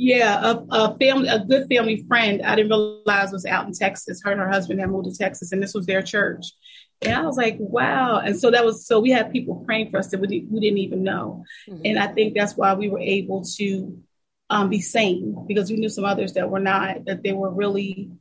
Yeah, 0.00 0.52
a, 0.52 0.64
a, 0.70 0.96
family, 0.96 1.28
a 1.28 1.40
good 1.40 1.66
family 1.68 2.04
friend. 2.06 2.40
I 2.42 2.54
didn't 2.54 2.70
realize 2.70 3.32
was 3.32 3.44
out 3.44 3.66
in 3.66 3.72
Texas. 3.72 4.22
Her 4.22 4.30
and 4.30 4.40
her 4.40 4.48
husband 4.48 4.78
had 4.78 4.90
moved 4.90 5.10
to 5.10 5.18
Texas, 5.18 5.50
and 5.50 5.60
this 5.60 5.74
was 5.74 5.86
their 5.86 6.02
church. 6.02 6.44
And 7.02 7.12
I 7.12 7.22
was 7.22 7.36
like, 7.36 7.56
wow. 7.58 8.20
And 8.20 8.38
so 8.38 8.52
that 8.52 8.64
was 8.64 8.86
so 8.86 9.00
we 9.00 9.10
had 9.10 9.32
people 9.32 9.56
praying 9.66 9.90
for 9.90 9.98
us 9.98 10.06
that 10.10 10.20
we, 10.20 10.46
we 10.48 10.60
didn't 10.60 10.78
even 10.78 11.02
know. 11.02 11.44
Mm-hmm. 11.68 11.82
And 11.84 11.98
I 11.98 12.06
think 12.06 12.34
that's 12.34 12.56
why 12.56 12.74
we 12.74 12.88
were 12.88 13.00
able 13.00 13.42
to 13.56 13.98
um, 14.50 14.68
be 14.68 14.80
sane 14.80 15.44
because 15.48 15.68
we 15.68 15.76
knew 15.78 15.88
some 15.88 16.04
others 16.04 16.34
that 16.34 16.48
were 16.48 16.60
not. 16.60 17.04
That 17.06 17.24
they 17.24 17.32
were 17.32 17.50
really. 17.50 18.12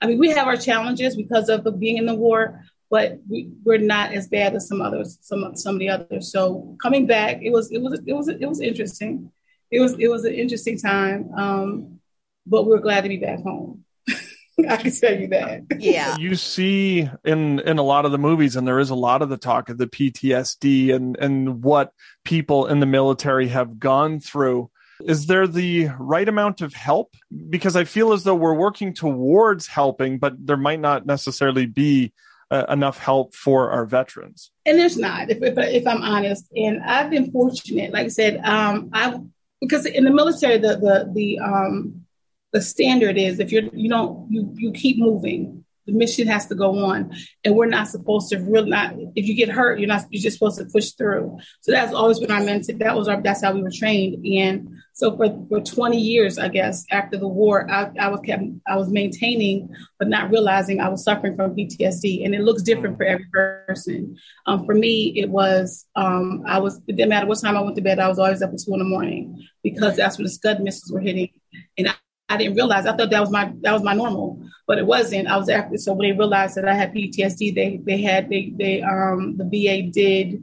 I 0.00 0.06
mean, 0.06 0.18
we 0.18 0.30
have 0.30 0.46
our 0.46 0.56
challenges 0.56 1.16
because 1.16 1.50
of 1.50 1.64
the, 1.64 1.72
being 1.72 1.98
in 1.98 2.06
the 2.06 2.14
war, 2.14 2.64
but 2.90 3.18
we, 3.28 3.50
we're 3.64 3.78
not 3.78 4.12
as 4.12 4.28
bad 4.28 4.54
as 4.54 4.68
some 4.68 4.80
others, 4.80 5.18
some 5.22 5.56
some 5.56 5.76
of 5.76 5.78
the 5.80 5.88
others. 5.88 6.30
So 6.30 6.76
coming 6.82 7.06
back, 7.06 7.38
it 7.42 7.50
was 7.50 7.70
it 7.70 7.82
was 7.82 8.00
it 8.06 8.12
was 8.12 8.28
it 8.28 8.46
was 8.46 8.60
interesting 8.60 9.30
it 9.70 9.80
was 9.80 9.94
it 9.98 10.08
was 10.08 10.24
an 10.24 10.34
interesting 10.34 10.78
time. 10.78 11.30
Um, 11.36 12.00
but 12.46 12.64
we 12.64 12.74
are 12.74 12.80
glad 12.80 13.02
to 13.02 13.08
be 13.08 13.16
back 13.16 13.42
home. 13.42 13.84
I 14.68 14.76
can 14.76 14.92
tell 14.92 15.18
you 15.18 15.28
that. 15.28 15.62
Yeah. 15.78 16.16
You 16.16 16.36
see 16.36 17.08
in 17.24 17.60
in 17.60 17.78
a 17.78 17.82
lot 17.82 18.04
of 18.04 18.12
the 18.12 18.18
movies, 18.18 18.56
and 18.56 18.66
there 18.66 18.78
is 18.78 18.90
a 18.90 18.94
lot 18.94 19.22
of 19.22 19.28
the 19.28 19.36
talk 19.36 19.68
of 19.68 19.78
the 19.78 19.86
PTSD 19.86 20.94
and 20.94 21.16
and 21.18 21.62
what 21.62 21.92
people 22.24 22.66
in 22.66 22.80
the 22.80 22.86
military 22.86 23.48
have 23.48 23.78
gone 23.78 24.20
through. 24.20 24.70
Is 25.04 25.26
there 25.26 25.46
the 25.46 25.90
right 25.98 26.26
amount 26.26 26.62
of 26.62 26.72
help? 26.72 27.14
Because 27.50 27.76
I 27.76 27.84
feel 27.84 28.14
as 28.14 28.24
though 28.24 28.34
we're 28.34 28.54
working 28.54 28.94
towards 28.94 29.66
helping, 29.66 30.18
but 30.18 30.34
there 30.38 30.56
might 30.56 30.80
not 30.80 31.04
necessarily 31.04 31.66
be 31.66 32.14
uh, 32.50 32.64
enough 32.68 32.98
help 32.98 33.34
for 33.34 33.70
our 33.70 33.84
veterans. 33.84 34.50
And 34.64 34.78
there's 34.78 34.96
not, 34.96 35.30
if, 35.30 35.42
if, 35.42 35.58
if, 35.58 35.86
I'm 35.86 36.02
honest. 36.02 36.46
And 36.54 36.82
I've 36.82 37.10
been 37.10 37.30
fortunate. 37.30 37.92
Like 37.92 38.06
I 38.06 38.08
said, 38.08 38.40
um, 38.44 38.90
I 38.92 39.18
because 39.60 39.86
in 39.86 40.04
the 40.04 40.10
military, 40.12 40.58
the 40.58 40.76
the 40.76 41.10
the 41.12 41.38
um 41.38 42.06
the 42.52 42.60
standard 42.60 43.16
is 43.16 43.40
if 43.40 43.52
you're 43.52 43.64
you 43.74 43.88
don't 43.88 44.30
you 44.30 44.52
you 44.56 44.72
keep 44.72 44.98
moving 44.98 45.64
the 45.86 45.92
mission 45.92 46.26
has 46.26 46.46
to 46.46 46.54
go 46.54 46.84
on 46.84 47.12
and 47.44 47.54
we're 47.54 47.66
not 47.66 47.88
supposed 47.88 48.30
to 48.30 48.38
really 48.38 48.70
not 48.70 48.94
if 49.14 49.26
you 49.26 49.34
get 49.34 49.48
hurt 49.48 49.78
you're 49.78 49.88
not 49.88 50.04
you're 50.10 50.22
just 50.22 50.38
supposed 50.38 50.58
to 50.58 50.64
push 50.66 50.90
through 50.92 51.38
so 51.60 51.72
that's 51.72 51.94
always 51.94 52.18
been 52.18 52.30
our 52.30 52.40
mentality 52.42 52.72
that 52.74 52.96
was 52.96 53.08
our 53.08 53.20
that's 53.22 53.42
how 53.42 53.52
we 53.52 53.62
were 53.62 53.70
trained 53.70 54.24
and 54.24 54.75
so 54.96 55.14
for, 55.14 55.28
for 55.50 55.60
20 55.60 56.00
years 56.00 56.38
i 56.38 56.48
guess 56.48 56.86
after 56.90 57.18
the 57.18 57.28
war 57.28 57.70
I, 57.70 57.92
I 58.00 58.08
was 58.08 58.20
kept 58.20 58.42
i 58.66 58.76
was 58.76 58.88
maintaining 58.88 59.68
but 59.98 60.08
not 60.08 60.30
realizing 60.30 60.80
i 60.80 60.88
was 60.88 61.04
suffering 61.04 61.36
from 61.36 61.54
ptsd 61.54 62.24
and 62.24 62.34
it 62.34 62.40
looks 62.40 62.62
different 62.62 62.96
for 62.96 63.04
every 63.04 63.26
person 63.32 64.16
um, 64.46 64.64
for 64.64 64.74
me 64.74 65.12
it 65.16 65.28
was 65.28 65.86
um, 65.96 66.42
i 66.46 66.58
was 66.58 66.78
it 66.88 66.96
didn't 66.96 67.10
matter 67.10 67.26
what 67.26 67.40
time 67.40 67.56
i 67.56 67.60
went 67.60 67.76
to 67.76 67.82
bed 67.82 67.98
i 68.00 68.08
was 68.08 68.18
always 68.18 68.40
up 68.42 68.52
at 68.52 68.58
two 68.58 68.72
in 68.72 68.78
the 68.78 68.84
morning 68.84 69.46
because 69.62 69.96
that's 69.96 70.16
when 70.16 70.24
the 70.24 70.30
scud 70.30 70.60
missiles 70.60 70.90
were 70.90 71.00
hitting 71.00 71.28
and 71.76 71.88
I, 71.88 71.94
I 72.28 72.36
didn't 72.36 72.56
realize. 72.56 72.86
I 72.86 72.96
thought 72.96 73.10
that 73.10 73.20
was 73.20 73.30
my 73.30 73.52
that 73.60 73.72
was 73.72 73.84
my 73.84 73.94
normal, 73.94 74.44
but 74.66 74.78
it 74.78 74.86
wasn't. 74.86 75.28
I 75.28 75.36
was 75.36 75.48
after. 75.48 75.76
So 75.76 75.92
when 75.92 76.10
they 76.10 76.18
realized 76.18 76.56
that 76.56 76.68
I 76.68 76.74
had 76.74 76.92
PTSD, 76.92 77.54
they 77.54 77.80
they 77.84 78.02
had 78.02 78.28
they 78.28 78.52
they 78.56 78.82
um 78.82 79.36
the 79.36 79.44
VA 79.44 79.88
did 79.88 80.42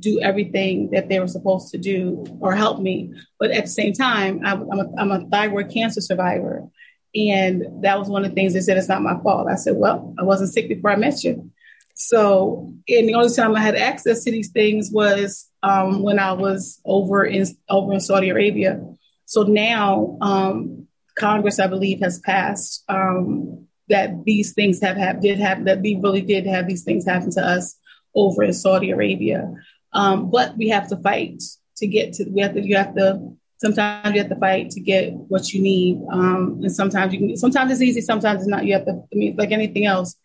do 0.00 0.20
everything 0.20 0.90
that 0.90 1.08
they 1.08 1.20
were 1.20 1.28
supposed 1.28 1.70
to 1.72 1.78
do 1.78 2.24
or 2.40 2.54
help 2.54 2.80
me. 2.80 3.12
But 3.38 3.50
at 3.50 3.64
the 3.64 3.70
same 3.70 3.92
time, 3.92 4.40
I, 4.44 4.52
I'm 4.52 4.80
a, 4.80 4.92
I'm 4.98 5.12
a 5.12 5.26
thyroid 5.28 5.70
cancer 5.70 6.00
survivor, 6.00 6.68
and 7.14 7.82
that 7.82 7.98
was 7.98 8.08
one 8.08 8.24
of 8.24 8.30
the 8.30 8.34
things 8.34 8.54
they 8.54 8.60
said 8.60 8.76
it's 8.76 8.88
not 8.88 9.02
my 9.02 9.18
fault. 9.22 9.48
I 9.50 9.56
said, 9.56 9.76
well, 9.76 10.14
I 10.18 10.24
wasn't 10.24 10.52
sick 10.52 10.68
before 10.68 10.90
I 10.90 10.96
met 10.96 11.22
you. 11.22 11.50
So, 11.94 12.72
and 12.88 13.08
the 13.08 13.14
only 13.14 13.34
time 13.34 13.54
I 13.54 13.60
had 13.60 13.76
access 13.76 14.24
to 14.24 14.30
these 14.30 14.50
things 14.50 14.90
was 14.90 15.50
um, 15.62 16.02
when 16.02 16.18
I 16.18 16.32
was 16.32 16.80
over 16.84 17.24
in 17.24 17.46
over 17.68 17.92
in 17.92 18.00
Saudi 18.00 18.30
Arabia. 18.30 18.80
So 19.26 19.42
now, 19.42 20.16
um, 20.20 20.88
Congress, 21.18 21.60
I 21.60 21.66
believe, 21.66 22.00
has 22.00 22.18
passed 22.20 22.84
um, 22.88 23.66
that 23.88 24.24
these 24.24 24.54
things 24.54 24.80
have 24.80 24.96
happened, 24.96 25.22
did 25.22 25.38
happen, 25.38 25.64
that 25.64 25.82
we 25.82 26.00
really 26.02 26.22
did 26.22 26.46
have 26.46 26.66
these 26.66 26.84
things 26.84 27.04
happen 27.04 27.30
to 27.32 27.42
us 27.46 27.76
over 28.14 28.42
in 28.42 28.52
Saudi 28.52 28.90
Arabia. 28.90 29.52
Um, 29.92 30.30
but 30.30 30.56
we 30.56 30.68
have 30.68 30.88
to 30.88 30.96
fight 30.96 31.42
to 31.76 31.86
get 31.86 32.12
to, 32.14 32.24
we 32.30 32.40
have 32.40 32.54
to, 32.54 32.60
you 32.60 32.76
have 32.76 32.94
to, 32.94 33.36
sometimes 33.58 34.14
you 34.14 34.20
have 34.20 34.30
to 34.30 34.36
fight 34.36 34.70
to 34.70 34.80
get 34.80 35.12
what 35.12 35.52
you 35.52 35.60
need. 35.62 36.00
Um, 36.12 36.60
and 36.62 36.72
sometimes 36.72 37.12
you 37.12 37.18
can, 37.18 37.36
sometimes 37.36 37.72
it's 37.72 37.82
easy, 37.82 38.00
sometimes 38.00 38.42
it's 38.42 38.48
not. 38.48 38.64
You 38.64 38.74
have 38.74 38.86
to, 38.86 38.92
I 38.92 39.14
mean, 39.14 39.36
like 39.36 39.52
anything 39.52 39.86
else, 39.86 40.16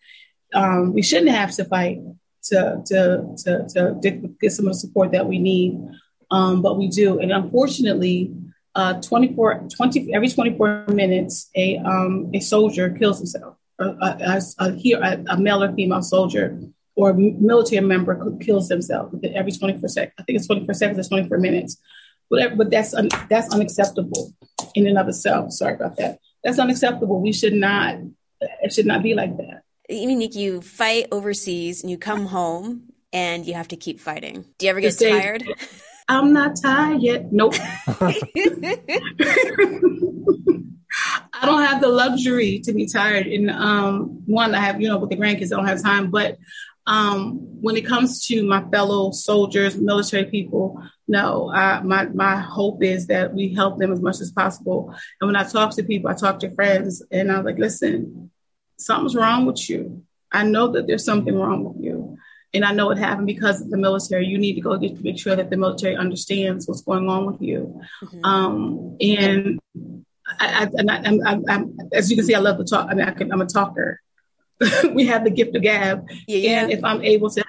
um, 0.54 0.94
we 0.94 1.02
shouldn't 1.02 1.32
have 1.32 1.52
to 1.56 1.66
fight 1.66 2.00
to, 2.46 2.82
to, 2.86 3.36
to, 3.44 3.66
to 4.02 4.30
get 4.40 4.52
some 4.52 4.68
of 4.68 4.74
the 4.74 4.80
support 4.80 5.12
that 5.12 5.28
we 5.28 5.40
need. 5.40 5.80
Um, 6.32 6.62
but 6.62 6.78
we 6.78 6.88
do. 6.88 7.20
And 7.20 7.32
unfortunately, 7.32 8.34
uh, 8.74 9.02
24, 9.02 9.68
20, 9.76 10.14
every 10.14 10.28
24 10.28 10.86
minutes, 10.90 11.50
a, 11.56 11.78
um, 11.78 12.32
a 12.34 12.40
soldier 12.40 12.90
kills 12.90 13.18
himself. 13.20 13.56
A, 13.80 13.86
a, 13.86 14.42
a, 14.60 15.24
a, 15.28 15.38
male 15.38 15.62
or 15.62 15.74
female 15.74 16.02
soldier 16.02 16.58
or 16.96 17.10
a 17.12 17.14
military 17.14 17.86
member 17.86 18.16
who 18.16 18.38
kills 18.40 18.70
themselves 18.70 19.14
every 19.34 19.52
24 19.52 19.90
seconds. 19.90 20.14
I 20.18 20.24
think 20.24 20.38
it's 20.38 20.48
24 20.48 20.74
seconds 20.74 21.06
or 21.06 21.10
24 21.10 21.38
minutes. 21.38 21.78
Whatever, 22.30 22.56
but 22.56 22.72
that's 22.72 22.94
un, 22.94 23.10
that's 23.30 23.54
unacceptable 23.54 24.34
in 24.74 24.88
and 24.88 24.98
of 24.98 25.08
itself. 25.08 25.52
Sorry 25.52 25.76
about 25.76 25.98
that. 25.98 26.20
That's 26.44 26.58
unacceptable. 26.58 27.22
We 27.22 27.34
should 27.34 27.54
not. 27.54 27.98
It 28.62 28.74
should 28.74 28.86
not 28.86 29.04
be 29.04 29.14
like 29.14 29.38
that. 29.38 29.62
You 29.90 30.08
mean 30.08 30.22
you 30.22 30.62
fight 30.62 31.08
overseas 31.12 31.84
and 31.84 31.92
you 31.92 31.98
come 31.98 32.26
home 32.26 32.94
and 33.14 33.46
you 33.46 33.54
have 33.54 33.68
to 33.70 33.78
keep 33.78 34.00
fighting? 34.00 34.46
Do 34.58 34.66
you 34.66 34.70
ever 34.72 34.82
get 34.82 34.98
tired? 35.00 35.44
I'm 36.08 36.34
not 36.34 36.56
tired 36.62 37.02
yet. 37.02 37.32
Nope. 37.32 37.56
I 41.34 41.46
don't 41.46 41.64
have 41.64 41.82
the 41.82 41.88
luxury 41.88 42.60
to 42.60 42.74
be 42.74 42.88
tired. 42.88 43.28
And 43.28 43.50
um, 43.50 44.22
one, 44.26 44.54
I 44.54 44.60
have, 44.60 44.80
you 44.80 44.88
know, 44.88 44.98
with 44.98 45.10
the 45.10 45.18
grandkids, 45.18 45.52
I 45.52 45.58
don't 45.58 45.68
have 45.68 45.82
time. 45.82 46.12
But 46.12 46.38
um, 46.88 47.40
when 47.62 47.78
it 47.78 47.86
comes 47.86 48.26
to 48.28 48.44
my 48.44 48.64
fellow 48.70 49.12
soldiers, 49.12 49.76
military 49.78 50.26
people, 50.26 50.82
no, 51.08 51.52
I, 51.52 51.82
my 51.82 52.06
my 52.08 52.38
hope 52.38 52.84
is 52.84 53.08
that 53.08 53.34
we 53.34 53.54
help 53.54 53.80
them 53.80 53.92
as 53.92 54.02
much 54.02 54.22
as 54.22 54.32
possible. 54.32 54.94
And 55.20 55.28
when 55.28 55.36
I 55.36 55.44
talk 55.44 55.76
to 55.76 55.84
people, 55.84 56.10
I 56.10 56.14
talk 56.14 56.40
to 56.40 56.54
friends, 56.54 57.04
and 57.12 57.32
I'm 57.32 57.46
like, 57.46 57.58
listen, 57.58 58.32
something's 58.78 59.16
wrong 59.16 59.46
with 59.46 59.70
you. 59.70 60.04
I 60.32 60.44
know 60.44 60.68
that 60.70 60.88
there's 60.88 61.06
something 61.06 61.36
wrong 61.36 61.64
with 61.64 61.84
you. 61.84 62.18
And 62.54 62.64
I 62.64 62.72
know 62.72 62.90
it 62.92 62.98
happened 62.98 63.28
because 63.28 63.62
of 63.62 63.70
the 63.70 63.78
military. 63.78 64.28
You 64.28 64.38
need 64.38 64.56
to 64.56 64.62
go 64.62 64.78
get 64.78 64.96
to 64.96 65.04
make 65.04 65.20
sure 65.20 65.36
that 65.36 65.50
the 65.50 65.58
military 65.58 65.96
understands 65.96 66.68
what's 66.68 66.82
going 66.82 67.10
on 67.10 67.26
with 67.26 67.42
you. 67.42 67.82
Mm-hmm. 68.02 68.26
Um, 68.26 68.98
and 69.02 69.60
I, 70.40 70.70
I, 70.90 71.40
I, 71.50 71.64
as 71.92 72.10
you 72.10 72.16
can 72.16 72.26
see, 72.26 72.34
I 72.34 72.40
love 72.40 72.58
to 72.58 72.64
talk. 72.64 72.88
I 72.90 72.94
mean, 72.94 73.08
I 73.08 73.34
am 73.34 73.42
a 73.42 73.46
talker. 73.46 74.02
we 74.94 75.06
have 75.08 75.24
the 75.24 75.32
gift 75.32 75.56
of 75.56 75.62
gab. 75.62 76.08
Yeah. 76.28 76.62
And 76.62 76.72
if 76.72 76.84
I'm 76.84 77.02
able 77.04 77.30
to, 77.32 77.44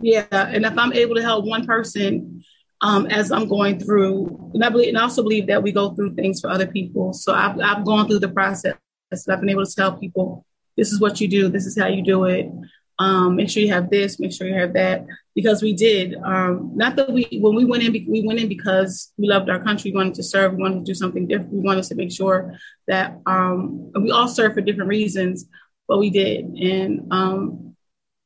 yeah, 0.00 0.24
and 0.30 0.64
if 0.64 0.76
I'm 0.76 0.92
able 0.92 1.14
to 1.16 1.22
help 1.22 1.44
one 1.44 1.66
person 1.66 2.44
um, 2.80 3.06
as 3.06 3.30
I'm 3.30 3.48
going 3.48 3.78
through, 3.78 4.50
and 4.54 4.64
I 4.64 4.68
believe, 4.68 4.88
and 4.88 4.98
I 4.98 5.02
also 5.02 5.22
believe 5.22 5.46
that 5.48 5.62
we 5.62 5.72
go 5.72 5.90
through 5.90 6.14
things 6.14 6.40
for 6.40 6.48
other 6.50 6.66
people. 6.66 7.12
So 7.12 7.34
I've, 7.34 7.58
I've 7.60 7.84
gone 7.84 8.06
through 8.06 8.20
the 8.20 8.28
process. 8.28 8.74
I've 9.12 9.40
been 9.40 9.50
able 9.50 9.66
to 9.66 9.74
tell 9.74 9.96
people, 9.96 10.44
this 10.76 10.92
is 10.92 11.00
what 11.00 11.20
you 11.20 11.28
do, 11.28 11.48
this 11.48 11.66
is 11.66 11.78
how 11.78 11.88
you 11.88 12.02
do 12.02 12.24
it. 12.24 12.50
Um, 12.98 13.36
make 13.36 13.48
sure 13.48 13.62
you 13.62 13.72
have 13.72 13.88
this, 13.88 14.20
make 14.20 14.30
sure 14.30 14.46
you 14.46 14.54
have 14.54 14.74
that, 14.74 15.06
because 15.34 15.62
we 15.62 15.72
did. 15.72 16.14
Um, 16.16 16.72
not 16.74 16.96
that 16.96 17.10
we, 17.10 17.26
when 17.40 17.54
we 17.54 17.64
went 17.64 17.82
in, 17.82 17.92
we 17.92 18.22
went 18.26 18.38
in 18.38 18.48
because 18.48 19.10
we 19.16 19.26
loved 19.26 19.48
our 19.48 19.62
country, 19.62 19.90
we 19.90 19.96
wanted 19.96 20.14
to 20.14 20.22
serve, 20.22 20.52
we 20.54 20.62
wanted 20.62 20.80
to 20.80 20.84
do 20.84 20.94
something 20.94 21.26
different, 21.26 21.52
we 21.52 21.60
wanted 21.60 21.84
to 21.84 21.94
make 21.94 22.12
sure 22.12 22.54
that 22.88 23.18
um, 23.24 23.90
we 23.94 24.10
all 24.10 24.28
serve 24.28 24.52
for 24.52 24.60
different 24.60 24.90
reasons, 24.90 25.46
but 25.90 25.98
we 25.98 26.08
did. 26.08 26.44
And 26.44 27.12
um, 27.12 27.74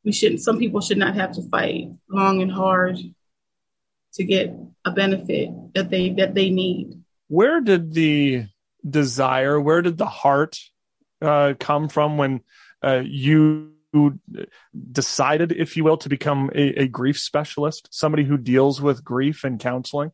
we 0.04 0.12
shouldn't, 0.12 0.42
some 0.42 0.58
people 0.58 0.82
should 0.82 0.98
not 0.98 1.14
have 1.14 1.32
to 1.32 1.48
fight 1.48 1.88
long 2.10 2.42
and 2.42 2.52
hard 2.52 2.98
to 4.12 4.24
get 4.24 4.54
a 4.84 4.90
benefit 4.90 5.48
that 5.72 5.88
they 5.88 6.10
that 6.10 6.34
they 6.34 6.50
need. 6.50 7.02
Where 7.28 7.62
did 7.62 7.94
the 7.94 8.44
desire, 8.88 9.58
where 9.58 9.80
did 9.80 9.96
the 9.96 10.06
heart 10.06 10.58
uh, 11.22 11.54
come 11.58 11.88
from 11.88 12.18
when 12.18 12.42
uh, 12.82 13.00
you 13.02 13.72
decided, 14.92 15.50
if 15.52 15.74
you 15.74 15.84
will, 15.84 15.96
to 15.96 16.10
become 16.10 16.50
a, 16.54 16.82
a, 16.82 16.88
grief 16.88 17.18
specialist, 17.18 17.88
somebody 17.90 18.24
who 18.24 18.36
deals 18.36 18.82
with 18.82 19.02
grief 19.02 19.42
and 19.42 19.58
counseling? 19.58 20.12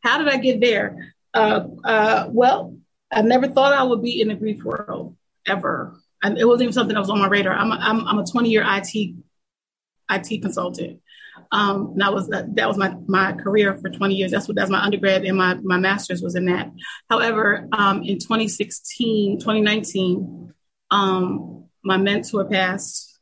How 0.00 0.16
did 0.16 0.28
I 0.28 0.38
get 0.38 0.60
there? 0.60 1.14
Uh, 1.34 1.66
uh 1.84 2.28
well, 2.30 2.78
I 3.12 3.20
never 3.20 3.48
thought 3.48 3.74
I 3.74 3.82
would 3.82 4.02
be 4.02 4.18
in 4.18 4.28
the 4.28 4.34
grief 4.34 4.64
world 4.64 5.16
ever 5.46 6.00
and 6.24 6.38
it 6.38 6.46
wasn't 6.46 6.62
even 6.62 6.72
something 6.72 6.94
that 6.94 7.00
was 7.00 7.10
on 7.10 7.18
my 7.18 7.28
radar. 7.28 7.52
I'm 7.52 7.70
a, 7.70 7.76
I'm, 7.76 8.08
I'm 8.08 8.18
a 8.18 8.24
20 8.24 8.48
year 8.48 8.64
IT 8.66 9.14
IT 10.10 10.42
consultant. 10.42 11.00
Um, 11.52 11.94
that 11.96 12.12
was 12.12 12.28
that, 12.28 12.54
that 12.56 12.66
was 12.66 12.78
my 12.78 12.94
my 13.06 13.32
career 13.32 13.76
for 13.76 13.90
20 13.90 14.14
years. 14.14 14.30
That's 14.30 14.48
what 14.48 14.56
that's 14.56 14.70
my 14.70 14.82
undergrad 14.82 15.24
and 15.24 15.36
my 15.36 15.54
my 15.54 15.76
master's 15.76 16.22
was 16.22 16.34
in 16.34 16.46
that. 16.46 16.70
However, 17.10 17.68
um, 17.72 18.02
in 18.02 18.18
2016, 18.18 19.38
2019, 19.38 20.52
um, 20.90 21.64
my 21.84 21.96
mentor 21.96 22.44
passed, 22.46 23.18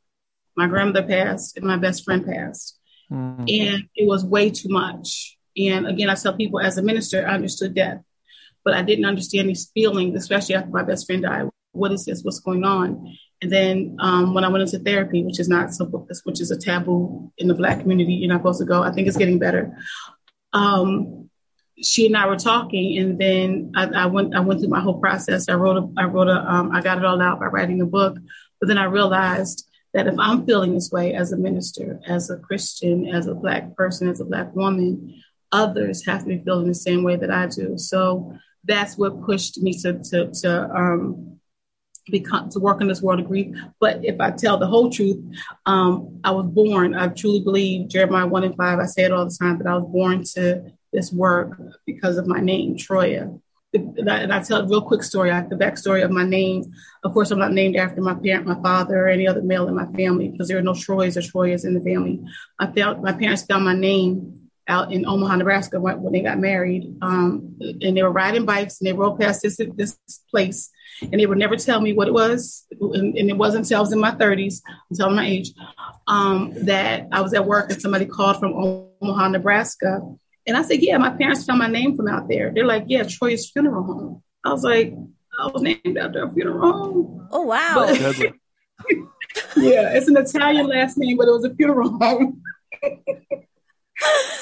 my 0.56 0.66
grandmother 0.68 1.06
passed, 1.06 1.56
and 1.56 1.66
my 1.66 1.76
best 1.76 2.04
friend 2.04 2.24
passed, 2.24 2.78
mm-hmm. 3.10 3.40
and 3.40 3.88
it 3.96 4.06
was 4.06 4.24
way 4.24 4.50
too 4.50 4.68
much. 4.68 5.36
And 5.56 5.86
again, 5.86 6.08
I 6.08 6.14
tell 6.14 6.36
people 6.36 6.60
as 6.60 6.78
a 6.78 6.82
minister, 6.82 7.26
I 7.26 7.34
understood 7.34 7.74
death, 7.74 8.02
but 8.64 8.74
I 8.74 8.82
didn't 8.82 9.06
understand 9.06 9.48
these 9.48 9.70
feelings, 9.74 10.16
especially 10.16 10.54
after 10.54 10.70
my 10.70 10.84
best 10.84 11.06
friend 11.06 11.22
died 11.22 11.48
what 11.72 11.92
is 11.92 12.04
this? 12.04 12.22
What's 12.22 12.40
going 12.40 12.64
on? 12.64 13.16
And 13.40 13.50
then 13.50 13.96
um, 13.98 14.34
when 14.34 14.44
I 14.44 14.48
went 14.48 14.62
into 14.62 14.78
therapy, 14.78 15.24
which 15.24 15.40
is 15.40 15.48
not 15.48 15.74
so, 15.74 15.86
which 16.24 16.40
is 16.40 16.50
a 16.50 16.58
taboo 16.58 17.32
in 17.38 17.48
the 17.48 17.54
Black 17.54 17.80
community, 17.80 18.14
you're 18.14 18.28
not 18.28 18.40
supposed 18.40 18.60
to 18.60 18.66
go. 18.66 18.82
I 18.82 18.92
think 18.92 19.08
it's 19.08 19.16
getting 19.16 19.38
better. 19.38 19.76
Um, 20.52 21.30
she 21.82 22.06
and 22.06 22.16
I 22.16 22.26
were 22.26 22.36
talking, 22.36 22.98
and 22.98 23.18
then 23.18 23.72
I, 23.74 23.86
I, 23.86 24.06
went. 24.06 24.36
I 24.36 24.40
went 24.40 24.60
through 24.60 24.68
my 24.68 24.80
whole 24.80 25.00
process. 25.00 25.48
I 25.48 25.54
wrote. 25.54 25.76
A, 25.76 26.00
I 26.00 26.04
wrote 26.04 26.28
a. 26.28 26.38
Um, 26.48 26.70
I 26.70 26.80
got 26.80 26.98
it 26.98 27.04
all 27.04 27.20
out 27.20 27.40
by 27.40 27.46
writing 27.46 27.80
a 27.80 27.86
book. 27.86 28.16
But 28.60 28.68
then 28.68 28.78
I 28.78 28.84
realized 28.84 29.66
that 29.92 30.06
if 30.06 30.14
I'm 30.18 30.46
feeling 30.46 30.74
this 30.74 30.90
way 30.92 31.12
as 31.14 31.32
a 31.32 31.36
minister, 31.36 32.00
as 32.06 32.30
a 32.30 32.38
Christian, 32.38 33.08
as 33.08 33.26
a 33.26 33.34
Black 33.34 33.74
person, 33.76 34.08
as 34.08 34.20
a 34.20 34.24
Black 34.24 34.54
woman, 34.54 35.20
others 35.50 36.06
have 36.06 36.20
to 36.20 36.26
be 36.26 36.38
feeling 36.38 36.68
the 36.68 36.74
same 36.74 37.02
way 37.02 37.16
that 37.16 37.30
I 37.30 37.46
do. 37.48 37.76
So 37.76 38.38
that's 38.64 38.96
what 38.96 39.24
pushed 39.24 39.60
me 39.60 39.76
to 39.80 39.98
to, 39.98 40.30
to 40.42 40.70
um, 40.70 41.40
become 42.10 42.48
to 42.50 42.58
work 42.58 42.80
in 42.80 42.88
this 42.88 43.02
world 43.02 43.20
of 43.20 43.26
grief. 43.26 43.54
But 43.80 44.04
if 44.04 44.20
I 44.20 44.30
tell 44.30 44.58
the 44.58 44.66
whole 44.66 44.90
truth, 44.90 45.22
um, 45.66 46.20
I 46.24 46.30
was 46.32 46.46
born. 46.46 46.94
I 46.94 47.08
truly 47.08 47.40
believe 47.40 47.88
Jeremiah 47.88 48.26
one 48.26 48.44
and 48.44 48.56
five. 48.56 48.78
I 48.78 48.86
say 48.86 49.04
it 49.04 49.12
all 49.12 49.24
the 49.24 49.36
time 49.38 49.58
that 49.58 49.66
I 49.66 49.76
was 49.76 49.90
born 49.90 50.24
to 50.34 50.72
this 50.92 51.12
work 51.12 51.60
because 51.86 52.18
of 52.18 52.26
my 52.26 52.40
name, 52.40 52.76
Troya. 52.76 53.40
And 53.74 54.10
I, 54.10 54.42
tell 54.42 54.60
a 54.60 54.68
real 54.68 54.82
quick 54.82 55.02
story, 55.02 55.30
the 55.30 55.56
backstory 55.56 56.04
of 56.04 56.10
my 56.10 56.24
name. 56.24 56.74
Of 57.04 57.14
course, 57.14 57.30
I'm 57.30 57.38
not 57.38 57.52
named 57.52 57.76
after 57.76 58.02
my 58.02 58.12
parent, 58.12 58.46
my 58.46 58.60
father, 58.60 59.06
or 59.06 59.08
any 59.08 59.26
other 59.26 59.40
male 59.40 59.66
in 59.66 59.74
my 59.74 59.86
family 59.86 60.28
because 60.28 60.48
there 60.48 60.58
are 60.58 60.62
no 60.62 60.74
Troyes 60.74 61.16
or 61.16 61.22
Troyas 61.22 61.64
in 61.64 61.72
the 61.72 61.80
family. 61.80 62.20
I 62.58 62.66
felt 62.66 63.00
my 63.00 63.12
parents 63.12 63.44
found 63.44 63.64
my 63.64 63.74
name 63.74 64.41
out 64.68 64.92
in 64.92 65.06
Omaha, 65.06 65.36
Nebraska 65.36 65.80
when, 65.80 66.00
when 66.02 66.12
they 66.12 66.20
got 66.20 66.38
married. 66.38 66.96
Um, 67.02 67.56
and 67.60 67.96
they 67.96 68.02
were 68.02 68.12
riding 68.12 68.46
bikes 68.46 68.80
and 68.80 68.86
they 68.86 68.92
rode 68.92 69.18
past 69.18 69.42
this 69.42 69.58
this 69.74 69.98
place 70.30 70.70
and 71.10 71.20
they 71.20 71.26
would 71.26 71.38
never 71.38 71.56
tell 71.56 71.80
me 71.80 71.92
what 71.92 72.08
it 72.08 72.14
was. 72.14 72.64
And, 72.80 73.16
and 73.16 73.30
it 73.30 73.36
wasn't 73.36 73.64
until 73.64 73.78
I 73.78 73.80
was 73.80 73.92
in 73.92 74.00
my 74.00 74.12
30s, 74.12 74.60
until 74.90 75.10
my 75.10 75.26
age, 75.26 75.50
um, 76.06 76.52
that 76.66 77.08
I 77.10 77.20
was 77.20 77.34
at 77.34 77.46
work 77.46 77.70
and 77.70 77.80
somebody 77.80 78.06
called 78.06 78.38
from 78.38 78.52
Omaha, 78.54 79.28
Nebraska. 79.28 80.00
And 80.46 80.56
I 80.56 80.62
said, 80.62 80.80
Yeah, 80.80 80.98
my 80.98 81.10
parents 81.10 81.44
found 81.44 81.58
my 81.58 81.68
name 81.68 81.96
from 81.96 82.08
out 82.08 82.28
there. 82.28 82.52
They're 82.54 82.66
like, 82.66 82.84
Yeah, 82.86 83.04
Troy's 83.04 83.50
funeral 83.50 83.82
home. 83.82 84.22
I 84.44 84.52
was 84.52 84.64
like, 84.64 84.94
I 85.38 85.46
was 85.46 85.62
named 85.62 85.98
after 85.98 86.24
a 86.24 86.32
funeral 86.32 86.60
home. 86.60 87.28
Oh, 87.30 87.42
wow. 87.42 87.74
But, 87.76 88.00
yeah, 89.56 89.94
it's 89.94 90.08
an 90.08 90.16
Italian 90.16 90.66
last 90.66 90.98
name, 90.98 91.16
but 91.16 91.28
it 91.28 91.32
was 91.32 91.44
a 91.44 91.54
funeral 91.54 91.90
home. 91.98 92.42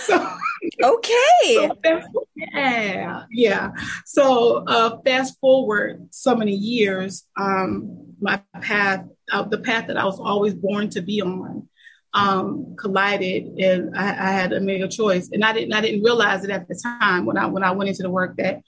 so, 0.06 0.36
okay. 0.82 1.54
So 1.54 1.76
fast, 1.82 2.08
yeah, 2.36 3.24
yeah. 3.30 3.70
So 4.04 4.64
uh, 4.66 4.98
fast 5.04 5.38
forward 5.40 6.08
so 6.10 6.34
many 6.34 6.54
years, 6.54 7.24
um, 7.38 8.14
my 8.20 8.42
path, 8.60 9.06
uh, 9.32 9.44
the 9.44 9.58
path 9.58 9.86
that 9.88 9.96
I 9.96 10.04
was 10.04 10.20
always 10.20 10.54
born 10.54 10.90
to 10.90 11.00
be 11.00 11.20
on, 11.22 11.68
um, 12.12 12.74
collided, 12.76 13.58
and 13.58 13.96
I, 13.96 14.08
I, 14.08 14.32
had 14.32 14.50
to 14.50 14.60
make 14.60 14.82
a 14.82 14.88
choice. 14.88 15.30
And 15.32 15.44
I 15.44 15.52
didn't, 15.52 15.72
I 15.72 15.80
didn't 15.80 16.02
realize 16.02 16.44
it 16.44 16.50
at 16.50 16.66
the 16.66 16.74
time 16.74 17.24
when 17.24 17.38
I 17.38 17.46
when 17.46 17.62
I 17.62 17.70
went 17.70 17.88
into 17.88 18.02
the 18.02 18.10
work 18.10 18.36
that 18.38 18.62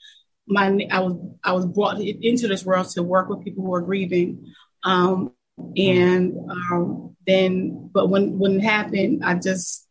my 0.47 0.87
I 0.91 0.99
was 0.99 1.15
I 1.43 1.51
was 1.53 1.65
brought 1.65 1.99
into 1.99 2.47
this 2.47 2.65
world 2.65 2.89
to 2.89 3.03
work 3.03 3.29
with 3.29 3.43
people 3.43 3.63
who 3.63 3.73
are 3.73 3.81
grieving. 3.81 4.53
Um, 4.83 5.33
and 5.77 6.35
um, 6.49 7.15
then, 7.25 7.89
but 7.93 8.07
when 8.07 8.37
when 8.39 8.57
it 8.57 8.63
happened, 8.63 9.23
I 9.23 9.35
just 9.35 9.82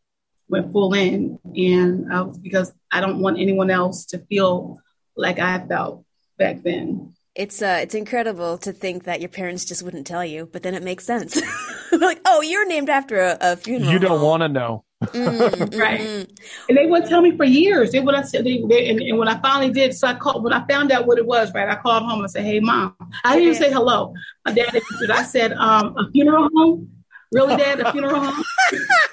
went 0.53 0.71
full 0.71 0.93
in, 0.93 1.41
and 1.57 2.13
I 2.13 2.21
was, 2.21 2.39
because 2.39 2.73
I 2.93 3.01
don't 3.01 3.21
want 3.21 3.41
anyone 3.41 3.71
else 3.71 4.05
to 4.07 4.19
feel 4.19 4.79
like 5.17 5.39
I 5.39 5.59
felt 5.67 6.05
back 6.39 6.63
then. 6.63 7.15
It's 7.35 7.63
uh, 7.63 7.79
it's 7.81 7.95
incredible 7.95 8.59
to 8.59 8.73
think 8.73 9.05
that 9.05 9.21
your 9.21 9.31
parents 9.31 9.65
just 9.65 9.83
wouldn't 9.83 10.07
tell 10.07 10.25
you, 10.25 10.49
but 10.53 10.63
then 10.63 10.75
it 10.75 10.83
makes 10.83 11.07
sense. 11.07 11.41
like, 11.93 12.21
oh, 12.27 12.43
you're 12.43 12.69
named 12.69 12.91
after 12.91 13.19
a, 13.21 13.39
a 13.41 13.57
funeral. 13.57 13.91
You 13.91 13.99
don't 13.99 14.21
want 14.21 14.43
to 14.43 14.49
know. 14.49 14.85
mm, 15.03 15.81
right. 15.81 16.01
Mm-hmm. 16.01 16.33
And 16.69 16.79
they 16.79 16.87
wouldn't 16.87 17.09
tell 17.09 17.23
me 17.23 17.35
for 17.35 17.45
years. 17.45 17.91
They 17.91 18.01
would 18.01 18.15
have 18.15 18.29
said, 18.29 18.45
they, 18.45 18.63
they, 18.69 18.89
and, 18.89 19.01
and, 19.01 19.19
when 19.19 19.27
I 19.27 19.41
finally 19.41 19.73
did, 19.73 19.97
so 19.97 20.07
I 20.07 20.15
called, 20.15 20.45
when 20.45 20.53
I 20.53 20.65
found 20.69 20.93
out 20.93 21.07
what 21.07 21.19
it 21.19 21.27
was, 21.27 21.53
right, 21.55 21.69
I 21.69 21.75
called 21.75 22.05
home 22.05 22.21
and 22.21 22.31
said, 22.31 22.45
Hey, 22.45 22.61
mom, 22.61 22.95
I 23.25 23.35
didn't 23.35 23.49
even 23.49 23.63
say 23.63 23.73
hello. 23.73 24.15
My 24.45 24.53
dad, 24.53 24.79
I 25.11 25.23
said, 25.25 25.55
um, 25.55 25.97
a 25.97 26.09
funeral 26.13 26.49
home? 26.55 26.91
Really, 27.33 27.57
dad, 27.57 27.81
a 27.81 27.91
funeral 27.91 28.21
home? 28.21 28.45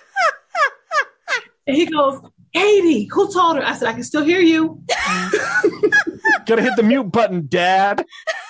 And 1.69 1.77
he 1.77 1.86
goes, 1.86 2.19
Katie, 2.51 3.08
who 3.12 3.32
told 3.32 3.58
her? 3.58 3.63
I 3.63 3.73
said, 3.73 3.89
I 3.89 3.93
can 3.93 4.03
still 4.03 4.23
hear 4.23 4.39
you. 4.39 4.82
Gotta 6.47 6.63
hit 6.63 6.75
the 6.75 6.82
mute 6.82 7.03
button, 7.03 7.45
Dad. 7.47 8.03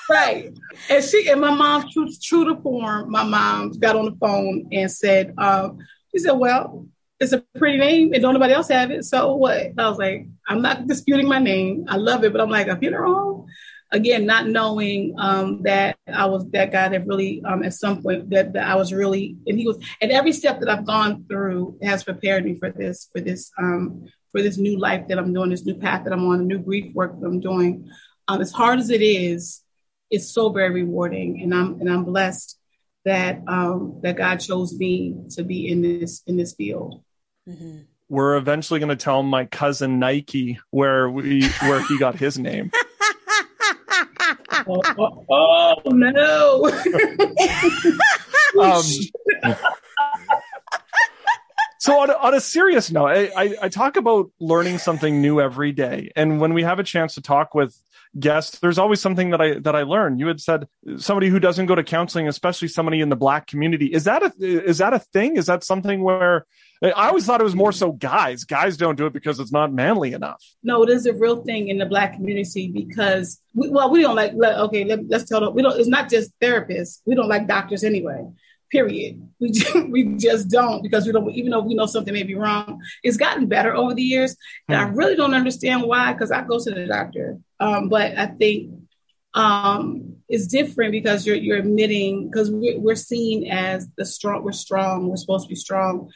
Right. 0.10 0.58
And 0.90 1.04
she 1.04 1.30
and 1.30 1.42
my 1.42 1.54
mom, 1.54 1.90
true, 1.92 2.08
true 2.24 2.46
to 2.46 2.62
form, 2.62 3.12
my 3.12 3.24
mom 3.24 3.72
got 3.72 3.98
on 3.98 4.06
the 4.06 4.16
phone 4.16 4.70
and 4.72 4.90
said, 4.90 5.34
um, 5.38 5.80
she 6.12 6.20
said, 6.20 6.32
Well, 6.32 6.88
it's 7.20 7.34
a 7.34 7.44
pretty 7.58 7.78
name 7.78 8.14
and 8.14 8.22
don't 8.22 8.36
nobody 8.36 8.54
else 8.54 8.70
have 8.70 8.90
it. 8.90 9.04
So 9.04 9.36
what? 9.36 9.74
I 9.78 9.90
was 9.90 9.98
like, 9.98 10.28
I'm 10.48 10.62
not 10.62 10.88
disputing 10.88 11.28
my 11.28 11.40
name. 11.40 11.84
I 11.90 11.98
love 11.98 12.24
it, 12.24 12.32
but 12.32 12.40
I'm 12.40 12.50
like, 12.50 12.68
a 12.68 12.78
funeral 12.78 13.14
home? 13.14 13.46
Again, 13.92 14.26
not 14.26 14.48
knowing 14.48 15.16
um, 15.18 15.64
that 15.64 15.98
I 16.08 16.26
was 16.26 16.50
that 16.52 16.72
guy 16.72 16.90
that 16.90 17.08
really, 17.08 17.42
um, 17.44 17.64
at 17.64 17.74
some 17.74 18.02
point, 18.02 18.30
that, 18.30 18.54
that 18.54 18.68
I 18.68 18.76
was 18.76 18.94
really, 18.94 19.38
and 19.48 19.58
he 19.58 19.66
was, 19.66 19.78
and 20.02 20.12
every 20.12 20.32
step 20.32 20.60
that 20.60 20.70
I've 20.70 20.86
gone 20.86 21.26
through 21.28 21.78
has 21.82 22.04
prepared 22.04 22.46
me 22.46 22.56
for 22.56 22.72
this, 22.72 23.10
for 23.12 23.20
this, 23.20 23.52
um, 23.58 24.06
for 24.32 24.42
this 24.42 24.58
new 24.58 24.78
life 24.78 25.08
that 25.08 25.18
I'm 25.18 25.34
doing, 25.34 25.50
this 25.50 25.66
new 25.66 25.76
path 25.76 26.04
that 26.04 26.14
I'm 26.14 26.28
on, 26.28 26.40
the 26.40 26.44
new 26.46 26.60
grief 26.60 26.94
work 26.94 27.20
that 27.20 27.26
I'm 27.26 27.40
doing. 27.40 27.90
Um, 28.28 28.42
as 28.42 28.52
hard 28.52 28.80
as 28.80 28.92
it 28.92 29.02
is, 29.02 29.64
it's 30.12 30.30
so 30.30 30.50
very 30.50 30.72
rewarding, 30.72 31.42
and 31.42 31.54
I'm 31.54 31.80
and 31.80 31.90
I'm 31.90 32.04
blessed 32.04 32.58
that 33.06 33.42
um, 33.48 34.00
that 34.02 34.18
God 34.18 34.38
chose 34.38 34.78
me 34.78 35.16
to 35.32 35.44
be 35.44 35.70
in 35.70 35.82
this 35.82 36.22
in 36.28 36.38
this 36.38 36.54
field. 36.54 37.04
Mm-hmm. 37.48 37.80
We're 38.08 38.38
eventually 38.38 38.80
going 38.80 38.90
to 38.90 38.96
tell 38.96 39.22
my 39.22 39.46
cousin 39.46 40.00
Nike 40.00 40.60
where 40.72 41.10
we 41.10 41.48
where 41.62 41.82
he 41.88 41.98
got 41.98 42.16
his 42.16 42.40
name. 42.40 42.72
oh, 44.70 45.26
oh, 45.30 45.76
oh, 45.86 45.90
no! 45.90 46.66
um, 48.62 48.84
so 51.80 52.00
on 52.00 52.12
on 52.12 52.34
a 52.34 52.42
serious 52.42 52.92
note, 52.92 53.08
I, 53.08 53.32
I, 53.36 53.56
I 53.64 53.70
talk 53.70 53.98
about 53.98 54.32
learning 54.40 54.78
something 54.78 55.22
new 55.22 55.40
every 55.42 55.72
day, 55.72 56.12
and 56.16 56.40
when 56.40 56.54
we 56.54 56.64
have 56.64 56.80
a 56.80 56.84
chance 56.84 57.16
to 57.16 57.22
talk 57.22 57.54
with 57.54 57.76
guests, 58.18 58.60
there's 58.60 58.78
always 58.78 59.00
something 59.00 59.30
that 59.32 59.42
I 59.42 59.60
that 59.60 59.76
I 59.76 59.84
learn. 59.84 60.20
You 60.20 60.28
had 60.28 60.42
said 60.42 60.68
somebody 60.98 61.30
who 61.30 61.40
doesn't 61.40 61.68
go 61.68 61.76
to 61.76 61.84
counseling, 61.84 62.28
especially 62.28 62.68
somebody 62.68 63.02
in 63.02 63.10
the 63.10 63.16
black 63.16 63.48
community, 63.48 63.88
is 63.88 64.04
that 64.06 64.24
a 64.24 64.34
is 64.40 64.80
that 64.80 64.94
a 64.94 65.00
thing? 65.00 65.38
Is 65.38 65.46
that 65.46 65.64
something 65.64 66.02
where 66.02 66.46
I 66.82 67.10
always 67.10 67.26
thought 67.26 67.42
it 67.42 67.44
was 67.44 67.56
more 67.56 67.74
so 67.74 67.92
guys. 67.92 68.46
Guys 68.46 68.78
don't 68.78 68.98
do 68.98 69.06
it 69.06 69.14
because 69.14 69.40
it's 69.40 69.52
not 69.52 69.74
manly 69.74 70.14
enough. 70.14 70.42
No, 70.64 70.84
it 70.84 70.90
is 70.90 71.06
a 71.06 71.14
real 71.14 71.44
thing 71.44 71.68
in 71.68 71.78
the 71.78 71.86
black 71.86 72.14
community 72.14 72.72
because 72.72 73.42
we, 73.54 73.70
well, 73.70 73.90
we 73.90 74.02
don't 74.02 74.16
like. 74.16 74.34
Okay, 74.34 74.86
let, 74.86 75.00
us 75.12 75.28
tell 75.28 75.42
them 75.42 75.54
we 75.54 75.62
don't. 75.62 75.78
It's 75.78 75.90
not 75.90 76.10
just 76.10 76.32
therapists. 76.40 77.02
We 77.06 77.16
don't 77.16 77.28
like 77.28 77.48
doctors 77.48 77.84
anyway 77.84 78.26
period. 78.70 79.28
We 79.40 79.52
just, 79.52 79.76
we 79.90 80.04
just 80.18 80.50
don't 80.50 80.82
because 80.82 81.06
we 81.06 81.12
don't 81.12 81.30
even 81.32 81.52
though 81.52 81.62
we 81.62 81.76
know 81.76 81.86
something 81.86 82.14
may 82.14 82.24
be 82.24 82.36
wrong. 82.36 82.82
It's 83.04 83.18
gotten 83.18 83.48
better 83.48 83.76
over 83.76 83.94
the 83.94 84.02
years, 84.02 84.36
and 84.68 84.78
I 84.78 84.86
hmm. 84.86 84.96
really 84.96 85.16
don't 85.16 85.34
understand 85.34 85.84
why. 85.84 86.14
Because 86.14 86.32
I 86.32 86.44
go 86.44 86.60
to 86.60 86.72
the 86.72 86.86
doctor, 86.86 87.40
um, 87.60 87.90
but 87.90 88.18
I 88.18 88.28
think 88.28 88.72
um, 89.34 90.18
it's 90.28 90.48
different 90.48 90.92
because 90.92 91.26
you're 91.26 91.36
you're 91.36 91.58
admitting 91.58 92.30
because 92.30 92.50
we're, 92.52 92.80
we're 92.80 92.96
seen 92.96 93.50
as 93.52 93.88
the 93.98 94.06
strong. 94.06 94.44
We're 94.44 94.52
strong. 94.52 95.08
We're 95.08 95.18
supposed 95.18 95.46
to 95.46 95.50
be 95.50 95.56
strong, 95.56 96.10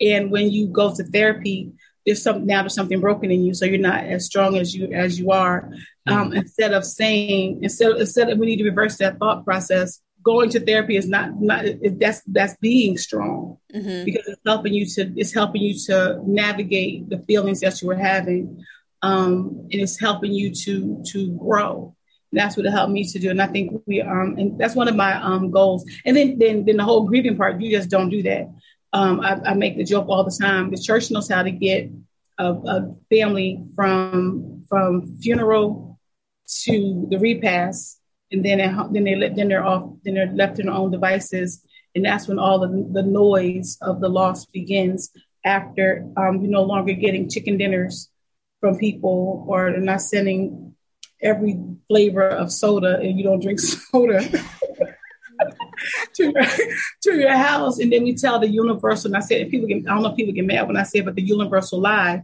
and 0.00 0.30
when 0.30 0.50
you 0.50 0.66
go 0.68 0.94
to 0.94 1.04
therapy, 1.04 1.72
there's 2.06 2.22
some 2.22 2.46
now 2.46 2.62
there's 2.62 2.74
something 2.74 3.00
broken 3.00 3.30
in 3.30 3.44
you, 3.44 3.54
so 3.54 3.64
you're 3.64 3.78
not 3.78 4.04
as 4.04 4.26
strong 4.26 4.56
as 4.56 4.74
you 4.74 4.92
as 4.92 5.18
you 5.18 5.30
are. 5.30 5.72
Um, 6.06 6.28
hmm. 6.28 6.38
instead 6.38 6.72
of 6.72 6.84
saying 6.84 7.62
instead 7.62 7.92
instead 7.92 8.30
of 8.30 8.38
we 8.38 8.46
need 8.46 8.56
to 8.56 8.64
reverse 8.64 8.96
that 8.98 9.18
thought 9.18 9.44
process 9.44 10.00
going 10.22 10.50
to 10.50 10.60
therapy 10.60 10.96
is 10.96 11.08
not 11.08 11.40
not 11.40 11.64
that's 11.98 12.22
that's 12.26 12.56
being 12.58 12.98
strong 12.98 13.58
mm-hmm. 13.74 14.04
because 14.04 14.26
it's 14.26 14.40
helping 14.44 14.74
you 14.74 14.86
to 14.86 15.12
it's 15.16 15.32
helping 15.32 15.62
you 15.62 15.74
to 15.86 16.20
navigate 16.26 17.08
the 17.08 17.18
feelings 17.20 17.60
that 17.60 17.80
you 17.80 17.88
were 17.88 17.94
having 17.96 18.64
um, 19.02 19.68
and 19.70 19.80
it's 19.80 19.98
helping 19.98 20.32
you 20.32 20.54
to 20.54 21.02
to 21.06 21.32
grow 21.38 21.94
and 22.32 22.40
that's 22.40 22.56
what 22.56 22.66
it 22.66 22.70
helped 22.70 22.92
me 22.92 23.04
to 23.04 23.18
do 23.18 23.30
and 23.30 23.40
i 23.40 23.46
think 23.46 23.82
we 23.86 24.00
um 24.02 24.36
and 24.38 24.58
that's 24.58 24.74
one 24.74 24.88
of 24.88 24.96
my 24.96 25.14
um 25.22 25.50
goals 25.50 25.84
and 26.04 26.16
then 26.16 26.38
then 26.38 26.64
then 26.64 26.76
the 26.76 26.84
whole 26.84 27.04
grieving 27.06 27.36
part 27.36 27.60
you 27.60 27.70
just 27.70 27.88
don't 27.88 28.10
do 28.10 28.22
that 28.22 28.48
um 28.92 29.20
i, 29.20 29.40
I 29.44 29.54
make 29.54 29.76
the 29.76 29.84
joke 29.84 30.08
all 30.08 30.24
the 30.24 30.36
time. 30.40 30.70
The 30.70 30.78
church 30.78 31.10
knows 31.10 31.28
how 31.28 31.42
to 31.42 31.50
get 31.50 31.90
a, 32.38 32.52
a 32.52 32.94
family 33.10 33.62
from 33.76 34.64
from 34.68 35.16
funeral 35.18 35.98
to 36.64 37.06
the 37.10 37.18
repast 37.18 38.00
and 38.32 38.44
then 38.44 38.58
then 38.92 39.04
they 39.04 39.14
let 39.14 39.36
then 39.36 39.48
they're 39.48 39.64
off 39.64 39.90
then 40.04 40.14
they're 40.14 40.32
left 40.32 40.58
in 40.58 40.66
their 40.66 40.74
own 40.74 40.90
devices 40.90 41.64
and 41.94 42.04
that's 42.04 42.28
when 42.28 42.38
all 42.38 42.60
the, 42.60 42.88
the 42.92 43.02
noise 43.02 43.76
of 43.82 44.00
the 44.00 44.08
loss 44.08 44.46
begins 44.46 45.10
after 45.44 46.06
um, 46.16 46.40
you're 46.40 46.50
no 46.50 46.62
longer 46.62 46.92
getting 46.92 47.28
chicken 47.28 47.56
dinners 47.56 48.08
from 48.60 48.78
people 48.78 49.44
or 49.48 49.70
they're 49.70 49.80
not 49.80 50.00
sending 50.00 50.74
every 51.22 51.58
flavor 51.88 52.28
of 52.28 52.52
soda 52.52 52.98
and 53.00 53.18
you 53.18 53.24
don't 53.24 53.42
drink 53.42 53.60
soda 53.60 54.20
to, 56.14 56.24
your, 56.24 56.44
to 57.02 57.14
your 57.18 57.36
house 57.36 57.78
and 57.78 57.92
then 57.92 58.04
we 58.04 58.14
tell 58.14 58.38
the 58.38 58.48
universal 58.48 59.08
and 59.08 59.16
i 59.16 59.20
said 59.20 59.50
people 59.50 59.68
get 59.68 59.78
i 59.78 59.94
don't 59.94 60.02
know 60.02 60.10
if 60.10 60.16
people 60.16 60.34
get 60.34 60.46
mad 60.46 60.66
when 60.66 60.76
i 60.76 60.82
say 60.82 61.00
it 61.00 61.04
but 61.04 61.14
the 61.14 61.22
universal 61.22 61.80
lie 61.80 62.22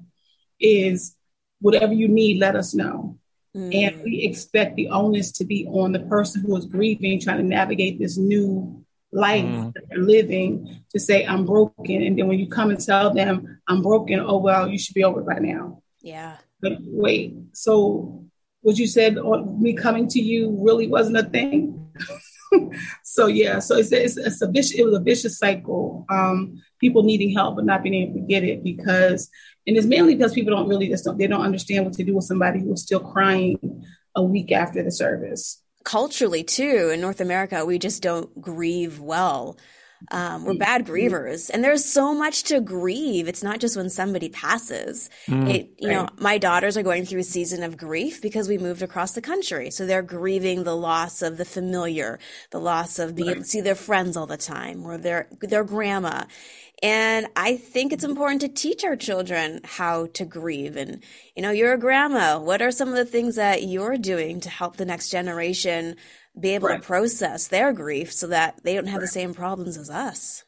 is 0.61 1.15
whatever 1.61 1.93
you 1.93 2.09
need 2.09 2.39
let 2.39 2.57
us 2.57 2.75
know 2.75 3.19
Mm. 3.57 3.75
And 3.75 4.03
we 4.03 4.23
expect 4.23 4.77
the 4.77 4.91
onus 4.91 5.33
to 5.33 5.45
be 5.45 5.67
on 5.67 5.93
the 5.93 6.01
person 6.01 6.43
who 6.43 6.57
is 6.57 6.67
grieving, 6.67 7.19
trying 7.19 7.39
to 7.39 7.43
navigate 7.43 7.99
this 7.99 8.19
new 8.19 8.85
life 9.13 9.45
mm. 9.45 9.73
that 9.73 9.85
they're 9.89 9.99
living 9.99 10.85
to 10.93 11.01
say, 11.01 11.25
I'm 11.25 11.47
broken. 11.47 12.03
And 12.03 12.19
then 12.19 12.29
when 12.29 12.39
you 12.39 12.49
come 12.49 12.71
and 12.71 12.85
tell 12.85 13.15
them, 13.15 13.61
I'm 13.67 13.81
broken, 13.81 14.21
oh, 14.21 14.39
well, 14.39 14.69
you 14.69 14.79
should 14.79 14.95
be 14.95 15.05
over 15.05 15.23
by 15.23 15.39
now. 15.39 15.83
Yeah. 16.03 16.37
But 16.61 16.79
wait, 16.81 17.35
so 17.53 18.27
what 18.61 18.77
you 18.77 18.87
said 18.87 19.17
on 19.17 19.63
me 19.63 19.73
coming 19.73 20.09
to 20.09 20.21
you 20.21 20.59
really 20.61 20.87
wasn't 20.87 21.17
a 21.17 21.23
thing? 21.23 21.91
so 23.03 23.27
yeah, 23.27 23.59
so 23.59 23.77
it's, 23.77 23.93
it's, 23.93 24.17
it's, 24.17 24.43
a 24.43 24.49
vicious, 24.49 24.79
it 24.79 24.85
was 24.85 24.95
a 24.95 25.01
vicious 25.01 25.39
cycle. 25.39 26.05
Um, 26.09 26.63
people 26.79 27.03
needing 27.03 27.35
help 27.35 27.57
but 27.57 27.65
not 27.65 27.83
being 27.83 27.95
able 27.95 28.15
to 28.15 28.21
get 28.21 28.45
it 28.45 28.63
because 28.63 29.31
and 29.67 29.77
it's 29.77 29.87
mainly 29.87 30.15
because 30.15 30.33
people 30.33 30.55
don't 30.55 30.69
really 30.69 30.89
just 30.89 31.05
don't, 31.05 31.19
they 31.19 31.27
don't 31.27 31.43
understand 31.43 31.85
what 31.85 31.95
to 31.95 32.05
do 32.05 32.15
with 32.15 32.25
somebody 32.25 32.61
who's 32.61 32.83
still 32.83 33.01
crying 33.01 33.85
a 34.15 34.23
week 34.23 34.53
after 34.53 34.83
the 34.83 34.91
service. 34.91 35.61
Culturally, 35.85 36.43
too, 36.43 36.91
in 36.93 37.01
North 37.01 37.21
America, 37.21 37.65
we 37.65 37.79
just 37.79 38.03
don't 38.03 38.41
grieve 38.41 39.01
well. 39.01 39.57
Um, 40.11 40.45
we're 40.45 40.55
bad 40.55 40.85
mm-hmm. 40.85 40.93
grievers, 40.93 41.51
and 41.53 41.65
there's 41.65 41.85
so 41.85 42.15
much 42.15 42.45
to 42.45 42.61
grieve. 42.61 43.29
It's 43.29 43.43
not 43.43 43.61
just 43.61 43.77
when 43.77 43.91
somebody 43.91 44.29
passes. 44.29 45.11
Mm, 45.27 45.53
it, 45.53 45.71
you 45.79 45.89
right. 45.89 45.95
know, 45.95 46.09
my 46.19 46.39
daughters 46.39 46.77
are 46.77 46.83
going 46.83 47.05
through 47.05 47.21
a 47.21 47.25
season 47.25 47.63
of 47.63 47.77
grief 47.77 48.23
because 48.23 48.49
we 48.49 48.59
moved 48.59 48.83
across 48.83 49.13
the 49.13 49.23
country, 49.23 49.71
so 49.71 49.87
they're 49.87 50.03
grieving 50.03 50.65
the 50.65 50.77
loss 50.77 51.23
of 51.23 51.37
the 51.37 51.45
familiar, 51.45 52.19
the 52.51 52.61
loss 52.61 52.99
of 52.99 53.15
being 53.15 53.29
right. 53.29 53.37
able 53.37 53.45
to 53.45 53.49
see 53.49 53.61
their 53.61 53.75
friends 53.75 54.17
all 54.17 54.27
the 54.27 54.37
time, 54.37 54.85
or 54.85 54.99
their 54.99 55.29
their 55.41 55.65
grandma. 55.65 56.25
And 56.83 57.27
I 57.35 57.57
think 57.57 57.93
it's 57.93 58.05
important 58.05 58.43
to 58.43 58.49
teach 58.49 58.85
our 58.85 58.97
children 58.97 59.61
how 59.65 60.09
to 60.13 60.27
grieve. 60.27 60.77
And, 60.77 61.03
you 61.35 61.43
know, 61.43 61.51
you're 61.51 61.73
a 61.73 61.79
grandma. 61.79 62.39
What 62.39 62.61
are 62.61 62.71
some 62.71 62.91
of 62.91 62.97
the 62.97 63.07
things 63.07 63.37
that 63.37 63.63
you're 63.63 63.97
doing 63.97 64.41
to 64.41 64.51
help 64.51 64.77
the 64.77 64.85
next 64.85 65.09
generation 65.09 65.97
be 66.39 66.51
able 66.51 66.69
right. 66.69 66.81
to 66.81 66.87
process 66.87 67.49
their 67.49 67.73
grief 67.73 68.13
so 68.13 68.29
that 68.29 68.63
they 68.63 68.75
don't 68.75 68.87
have 68.87 68.97
right. 68.97 69.03
the 69.03 69.09
same 69.09 69.35
problems 69.35 69.77
as 69.77 69.91
us? 69.91 70.45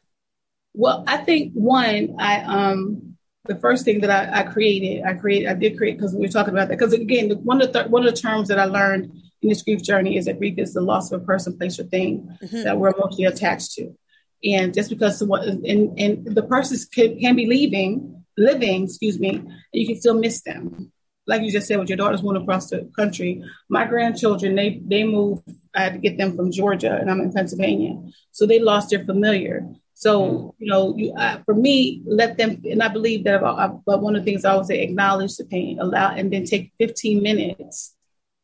Well, 0.73 1.03
I 1.07 1.17
think 1.17 1.53
one, 1.53 2.15
I, 2.19 2.41
um, 2.41 3.17
the 3.45 3.55
first 3.55 3.85
thing 3.85 4.01
that 4.01 4.11
I, 4.11 4.41
I 4.41 4.43
created, 4.43 5.03
I 5.03 5.13
create, 5.15 5.47
I 5.47 5.53
did 5.53 5.77
create 5.77 5.97
because 5.97 6.13
we 6.13 6.21
were 6.21 6.31
talking 6.31 6.53
about 6.53 6.69
that. 6.69 6.77
Because 6.77 6.93
again, 6.93 7.31
one 7.43 7.61
of 7.61 7.73
the 7.73 7.79
th- 7.79 7.91
one 7.91 8.05
of 8.05 8.13
the 8.13 8.21
terms 8.21 8.47
that 8.49 8.59
I 8.59 8.65
learned 8.65 9.11
in 9.41 9.49
this 9.49 9.63
grief 9.63 9.81
journey 9.81 10.17
is 10.17 10.25
that 10.25 10.37
grief 10.37 10.59
is 10.59 10.73
the 10.73 10.81
loss 10.81 11.11
of 11.11 11.21
a 11.21 11.25
person, 11.25 11.57
place, 11.57 11.79
or 11.79 11.83
thing 11.83 12.37
mm-hmm. 12.41 12.63
that 12.63 12.77
we're 12.77 12.93
emotionally 12.93 13.25
attached 13.25 13.71
to. 13.73 13.95
And 14.43 14.73
just 14.73 14.89
because 14.89 15.23
what 15.23 15.43
and, 15.43 15.99
and 15.99 16.25
the 16.25 16.43
person 16.43 16.77
can, 16.93 17.19
can 17.19 17.35
be 17.35 17.47
leaving, 17.47 18.23
living, 18.37 18.83
excuse 18.83 19.19
me, 19.19 19.41
you 19.73 19.87
can 19.87 19.99
still 19.99 20.17
miss 20.17 20.41
them. 20.43 20.91
Like 21.25 21.41
you 21.41 21.51
just 21.51 21.67
said, 21.67 21.79
with 21.79 21.89
your 21.89 21.97
daughters 21.97 22.23
moving 22.23 22.41
across 22.41 22.69
the 22.69 22.89
country, 22.95 23.43
my 23.67 23.85
grandchildren 23.85 24.55
they 24.55 24.81
they 24.85 25.03
moved. 25.03 25.43
I 25.75 25.81
had 25.81 25.93
to 25.93 25.99
get 25.99 26.17
them 26.17 26.35
from 26.35 26.51
Georgia, 26.51 26.95
and 26.95 27.09
I'm 27.09 27.21
in 27.21 27.33
Pennsylvania, 27.33 28.01
so 28.31 28.45
they 28.45 28.59
lost 28.59 28.89
their 28.89 29.05
familiar. 29.05 29.67
So 29.93 30.55
you 30.57 30.67
know, 30.67 30.95
you, 30.97 31.13
uh, 31.13 31.41
for 31.45 31.53
me, 31.53 32.01
let 32.05 32.37
them. 32.37 32.61
And 32.69 32.81
I 32.81 32.87
believe 32.87 33.25
that 33.25 33.35
about. 33.35 33.83
But 33.85 34.01
one 34.01 34.15
of 34.15 34.23
the 34.23 34.31
things 34.31 34.45
I 34.45 34.51
always 34.51 34.67
say: 34.67 34.81
acknowledge 34.81 35.35
the 35.35 35.45
pain, 35.45 35.79
allow, 35.79 36.11
and 36.11 36.31
then 36.31 36.45
take 36.45 36.71
15 36.79 37.21
minutes 37.21 37.95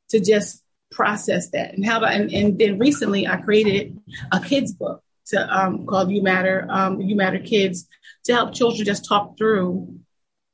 to 0.10 0.20
just 0.20 0.64
process 0.92 1.50
that. 1.52 1.74
And 1.74 1.86
how 1.86 1.98
about? 1.98 2.14
And, 2.14 2.32
and 2.34 2.60
then 2.60 2.78
recently, 2.80 3.28
I 3.28 3.38
created 3.38 4.00
a 4.32 4.40
kids 4.40 4.74
book 4.74 5.02
to 5.28 5.58
um, 5.58 5.86
called 5.86 6.12
You 6.12 6.22
Matter, 6.22 6.68
um, 6.70 7.02
You 7.02 7.16
Matter 7.16 7.40
Kids, 7.40 7.88
to 8.26 8.34
help 8.34 8.54
children 8.54 8.86
just 8.86 9.08
talk 9.08 9.38
through 9.38 10.00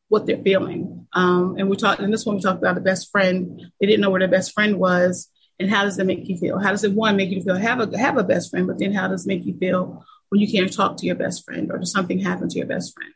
what 0.07 0.25
they're 0.25 0.37
feeling. 0.37 1.07
Um, 1.13 1.55
and 1.57 1.69
we 1.69 1.77
talked 1.77 2.01
in 2.01 2.11
this 2.11 2.25
one, 2.25 2.35
we 2.35 2.41
talked 2.41 2.59
about 2.59 2.75
the 2.75 2.81
best 2.81 3.11
friend. 3.11 3.61
They 3.79 3.87
didn't 3.87 4.01
know 4.01 4.09
where 4.09 4.19
their 4.19 4.27
best 4.27 4.53
friend 4.53 4.77
was, 4.77 5.29
and 5.61 5.69
how 5.69 5.83
does 5.83 5.99
it 5.99 6.05
make 6.05 6.27
you 6.27 6.37
feel? 6.37 6.59
How 6.59 6.71
does 6.71 6.83
it 6.83 6.93
one 6.93 7.15
make 7.15 7.29
you 7.29 7.41
feel 7.41 7.55
have 7.55 7.79
a 7.79 7.97
have 7.97 8.17
a 8.17 8.23
best 8.23 8.49
friend, 8.49 8.67
but 8.67 8.79
then 8.79 8.93
how 8.93 9.07
does 9.07 9.25
it 9.25 9.27
make 9.27 9.45
you 9.45 9.55
feel 9.57 10.05
when 10.29 10.41
you 10.41 10.51
can't 10.51 10.73
talk 10.73 10.97
to 10.97 11.05
your 11.05 11.15
best 11.15 11.45
friend 11.45 11.71
or 11.71 11.77
does 11.77 11.91
something 11.91 12.19
happen 12.19 12.49
to 12.49 12.57
your 12.57 12.67
best 12.67 12.93
friend? 12.93 13.13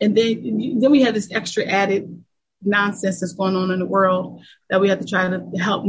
And 0.00 0.16
then 0.16 0.78
then 0.80 0.90
we 0.90 1.02
have 1.02 1.14
this 1.14 1.32
extra 1.32 1.64
added 1.64 2.24
nonsense 2.62 3.20
that's 3.20 3.32
going 3.32 3.54
on 3.56 3.70
in 3.70 3.78
the 3.78 3.86
world 3.86 4.42
that 4.68 4.80
we 4.80 4.88
have 4.88 5.00
to 5.00 5.06
try 5.06 5.28
to 5.28 5.40
help 5.58 5.86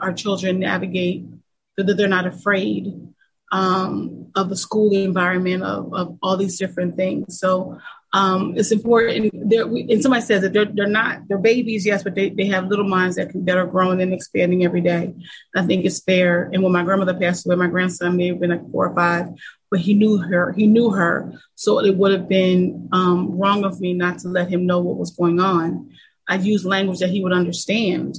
our 0.00 0.12
children 0.12 0.60
navigate 0.60 1.26
so 1.76 1.84
that 1.84 1.96
they're 1.96 2.08
not 2.08 2.26
afraid 2.26 2.94
um, 3.52 4.30
of 4.34 4.48
the 4.48 4.56
school 4.56 4.92
environment 4.92 5.62
of, 5.62 5.92
of 5.94 6.18
all 6.22 6.36
these 6.36 6.58
different 6.58 6.96
things. 6.96 7.38
So 7.38 7.78
um, 8.14 8.56
it's 8.56 8.70
important. 8.70 9.34
and 9.34 10.00
somebody 10.00 10.22
says 10.22 10.42
that 10.42 10.52
they're, 10.52 10.66
they're 10.66 10.86
not 10.86 11.26
they're 11.26 11.36
babies, 11.36 11.84
yes, 11.84 12.04
but 12.04 12.14
they, 12.14 12.30
they 12.30 12.46
have 12.46 12.68
little 12.68 12.86
minds 12.86 13.16
that 13.16 13.32
that 13.44 13.58
are 13.58 13.66
growing 13.66 14.00
and 14.00 14.14
expanding 14.14 14.64
every 14.64 14.80
day. 14.80 15.12
I 15.56 15.66
think 15.66 15.84
it's 15.84 16.00
fair. 16.00 16.48
And 16.52 16.62
when 16.62 16.72
my 16.72 16.84
grandmother 16.84 17.18
passed 17.18 17.44
away, 17.44 17.56
my 17.56 17.66
grandson 17.66 18.16
may 18.16 18.28
have 18.28 18.38
been 18.38 18.50
like 18.50 18.70
four 18.70 18.88
or 18.88 18.94
five, 18.94 19.30
but 19.68 19.80
he 19.80 19.94
knew 19.94 20.18
her. 20.18 20.52
He 20.52 20.68
knew 20.68 20.90
her, 20.90 21.32
so 21.56 21.80
it 21.80 21.96
would 21.96 22.12
have 22.12 22.28
been 22.28 22.88
um, 22.92 23.36
wrong 23.36 23.64
of 23.64 23.80
me 23.80 23.94
not 23.94 24.20
to 24.20 24.28
let 24.28 24.48
him 24.48 24.64
know 24.64 24.78
what 24.78 24.96
was 24.96 25.10
going 25.10 25.40
on. 25.40 25.90
I 26.28 26.36
used 26.36 26.64
language 26.64 27.00
that 27.00 27.10
he 27.10 27.20
would 27.20 27.32
understand 27.32 28.16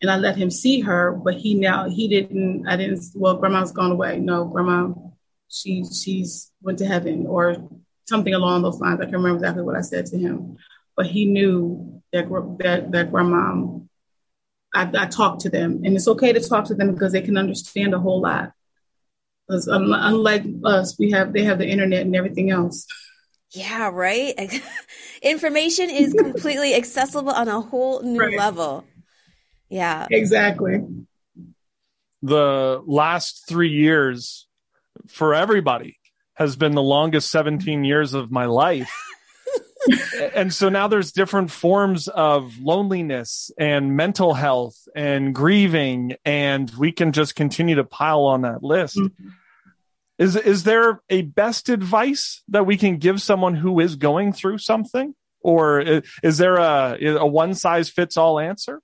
and 0.00 0.10
I 0.10 0.18
let 0.18 0.36
him 0.36 0.50
see 0.50 0.80
her, 0.80 1.10
but 1.12 1.34
he 1.34 1.54
now 1.54 1.88
he 1.88 2.06
didn't. 2.06 2.68
I 2.68 2.76
didn't. 2.76 3.02
Well, 3.16 3.38
grandma's 3.38 3.72
gone 3.72 3.90
away. 3.90 4.20
No, 4.20 4.44
grandma, 4.44 4.92
she 5.48 5.84
she's 5.84 6.52
went 6.62 6.78
to 6.78 6.86
heaven 6.86 7.26
or 7.26 7.56
something 8.06 8.34
along 8.34 8.62
those 8.62 8.80
lines. 8.80 9.00
I 9.00 9.04
can't 9.04 9.16
remember 9.16 9.36
exactly 9.36 9.62
what 9.62 9.76
I 9.76 9.80
said 9.80 10.06
to 10.06 10.18
him, 10.18 10.56
but 10.96 11.06
he 11.06 11.26
knew 11.26 12.02
that 12.12 12.28
that 12.60 12.92
that 12.92 13.10
grandma. 13.10 13.78
I, 14.74 14.90
I 14.96 15.06
talked 15.06 15.42
to 15.42 15.50
them, 15.50 15.82
and 15.84 15.94
it's 15.94 16.08
okay 16.08 16.32
to 16.32 16.40
talk 16.40 16.64
to 16.66 16.74
them 16.74 16.92
because 16.92 17.12
they 17.12 17.20
can 17.20 17.36
understand 17.36 17.92
a 17.92 17.98
whole 17.98 18.22
lot. 18.22 18.52
Because 19.46 19.66
unlike 19.68 20.44
us, 20.64 20.98
we 20.98 21.10
have 21.10 21.32
they 21.32 21.44
have 21.44 21.58
the 21.58 21.68
internet 21.68 22.02
and 22.02 22.16
everything 22.16 22.50
else. 22.50 22.86
Yeah, 23.50 23.90
right. 23.92 24.34
Information 25.22 25.90
is 25.90 26.14
completely 26.14 26.74
accessible 26.74 27.32
on 27.32 27.48
a 27.48 27.60
whole 27.60 28.02
new 28.02 28.18
right. 28.18 28.38
level. 28.38 28.84
Yeah. 29.68 30.06
Exactly. 30.10 30.80
The 32.22 32.82
last 32.86 33.46
three 33.48 33.70
years 33.70 34.46
for 35.08 35.34
everybody 35.34 35.98
has 36.42 36.56
been 36.56 36.74
the 36.74 36.82
longest 36.82 37.30
17 37.30 37.84
years 37.84 38.14
of 38.14 38.30
my 38.30 38.44
life. 38.44 38.90
and 40.34 40.52
so 40.52 40.68
now 40.68 40.88
there's 40.88 41.12
different 41.12 41.50
forms 41.50 42.08
of 42.08 42.58
loneliness 42.58 43.50
and 43.58 43.96
mental 43.96 44.34
health 44.34 44.76
and 44.94 45.34
grieving, 45.34 46.16
and 46.24 46.70
we 46.78 46.92
can 46.92 47.12
just 47.12 47.34
continue 47.34 47.76
to 47.76 47.84
pile 47.84 48.24
on 48.24 48.42
that 48.42 48.62
list. 48.62 48.96
Mm-hmm. 48.96 49.28
Is 50.18 50.36
is 50.36 50.64
there 50.64 51.00
a 51.08 51.22
best 51.22 51.68
advice 51.68 52.42
that 52.48 52.66
we 52.66 52.76
can 52.76 52.98
give 52.98 53.20
someone 53.20 53.54
who 53.54 53.80
is 53.80 53.96
going 53.96 54.32
through 54.32 54.58
something, 54.58 55.14
or 55.40 56.02
is 56.22 56.38
there 56.38 56.56
a 56.56 56.96
a 57.00 57.26
one 57.26 57.54
size 57.54 57.88
fits 57.88 58.16
all 58.16 58.38
answer? 58.38 58.80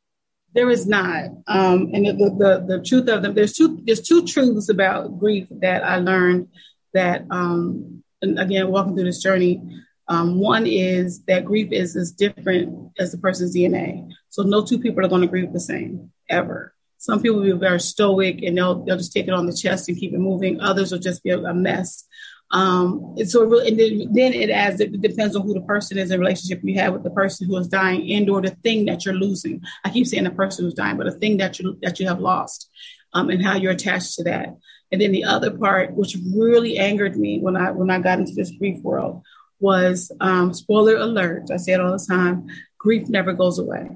There 0.54 0.70
is 0.70 0.86
not. 0.86 1.26
Um, 1.46 1.90
and 1.92 2.06
the, 2.06 2.12
the, 2.12 2.64
the, 2.66 2.82
truth 2.84 3.08
of 3.08 3.22
them, 3.22 3.34
there's 3.34 3.52
two, 3.52 3.80
there's 3.84 4.00
two 4.00 4.26
truths 4.26 4.70
about 4.70 5.18
grief 5.18 5.46
that 5.50 5.84
I 5.84 5.98
learned 5.98 6.48
that, 6.94 7.24
um, 7.30 8.02
again, 8.22 8.68
walking 8.68 8.94
through 8.94 9.04
this 9.04 9.22
journey, 9.22 9.60
um, 10.08 10.40
one 10.40 10.66
is 10.66 11.22
that 11.24 11.44
grief 11.44 11.70
is 11.70 11.94
as 11.94 12.12
different 12.12 12.92
as 12.98 13.12
the 13.12 13.18
person's 13.18 13.54
DNA. 13.54 14.08
So 14.30 14.42
no 14.42 14.64
two 14.64 14.78
people 14.78 15.04
are 15.04 15.08
going 15.08 15.22
to 15.22 15.28
grieve 15.28 15.52
the 15.52 15.60
same 15.60 16.12
ever. 16.28 16.74
Some 16.96 17.20
people 17.20 17.38
will 17.38 17.52
be 17.52 17.52
very 17.52 17.80
stoic 17.80 18.42
and 18.42 18.56
they'll 18.56 18.84
they'll 18.84 18.96
just 18.96 19.12
take 19.12 19.28
it 19.28 19.34
on 19.34 19.46
the 19.46 19.54
chest 19.54 19.88
and 19.88 19.98
keep 19.98 20.12
it 20.12 20.18
moving. 20.18 20.60
Others 20.60 20.92
will 20.92 20.98
just 20.98 21.22
be 21.22 21.30
a, 21.30 21.38
a 21.38 21.54
mess. 21.54 22.06
Um, 22.50 23.14
and 23.18 23.30
so 23.30 23.42
it 23.42 23.48
really, 23.48 23.68
and 23.68 24.16
then, 24.16 24.32
it 24.32 24.48
adds, 24.48 24.80
it 24.80 25.00
depends 25.00 25.36
on 25.36 25.42
who 25.42 25.52
the 25.52 25.60
person 25.60 25.98
is 25.98 26.10
in 26.10 26.18
relationship 26.18 26.60
you 26.62 26.80
have 26.80 26.94
with 26.94 27.02
the 27.02 27.10
person 27.10 27.46
who 27.46 27.56
is 27.58 27.68
dying 27.68 28.10
and 28.12 28.28
or 28.30 28.40
the 28.40 28.50
thing 28.50 28.86
that 28.86 29.04
you're 29.04 29.14
losing. 29.14 29.60
I 29.84 29.90
keep 29.90 30.06
saying 30.06 30.24
the 30.24 30.30
person 30.30 30.64
who's 30.64 30.74
dying, 30.74 30.96
but 30.96 31.04
the 31.04 31.18
thing 31.18 31.36
that 31.38 31.58
you, 31.58 31.78
that 31.82 32.00
you 32.00 32.08
have 32.08 32.20
lost, 32.20 32.70
um, 33.12 33.28
and 33.28 33.44
how 33.44 33.56
you're 33.56 33.72
attached 33.72 34.14
to 34.14 34.24
that. 34.24 34.56
And 34.90 35.00
then 35.00 35.12
the 35.12 35.24
other 35.24 35.50
part, 35.50 35.94
which 35.94 36.16
really 36.34 36.78
angered 36.78 37.16
me 37.16 37.40
when 37.40 37.56
I, 37.56 37.70
when 37.70 37.90
I 37.90 37.98
got 37.98 38.18
into 38.18 38.32
this 38.32 38.50
grief 38.52 38.80
world 38.82 39.22
was, 39.60 40.10
um, 40.20 40.54
spoiler 40.54 40.96
alert. 40.96 41.50
I 41.52 41.56
say 41.56 41.72
it 41.72 41.80
all 41.80 41.92
the 41.92 42.06
time. 42.06 42.46
Grief 42.78 43.08
never 43.08 43.32
goes 43.32 43.58
away. 43.58 43.90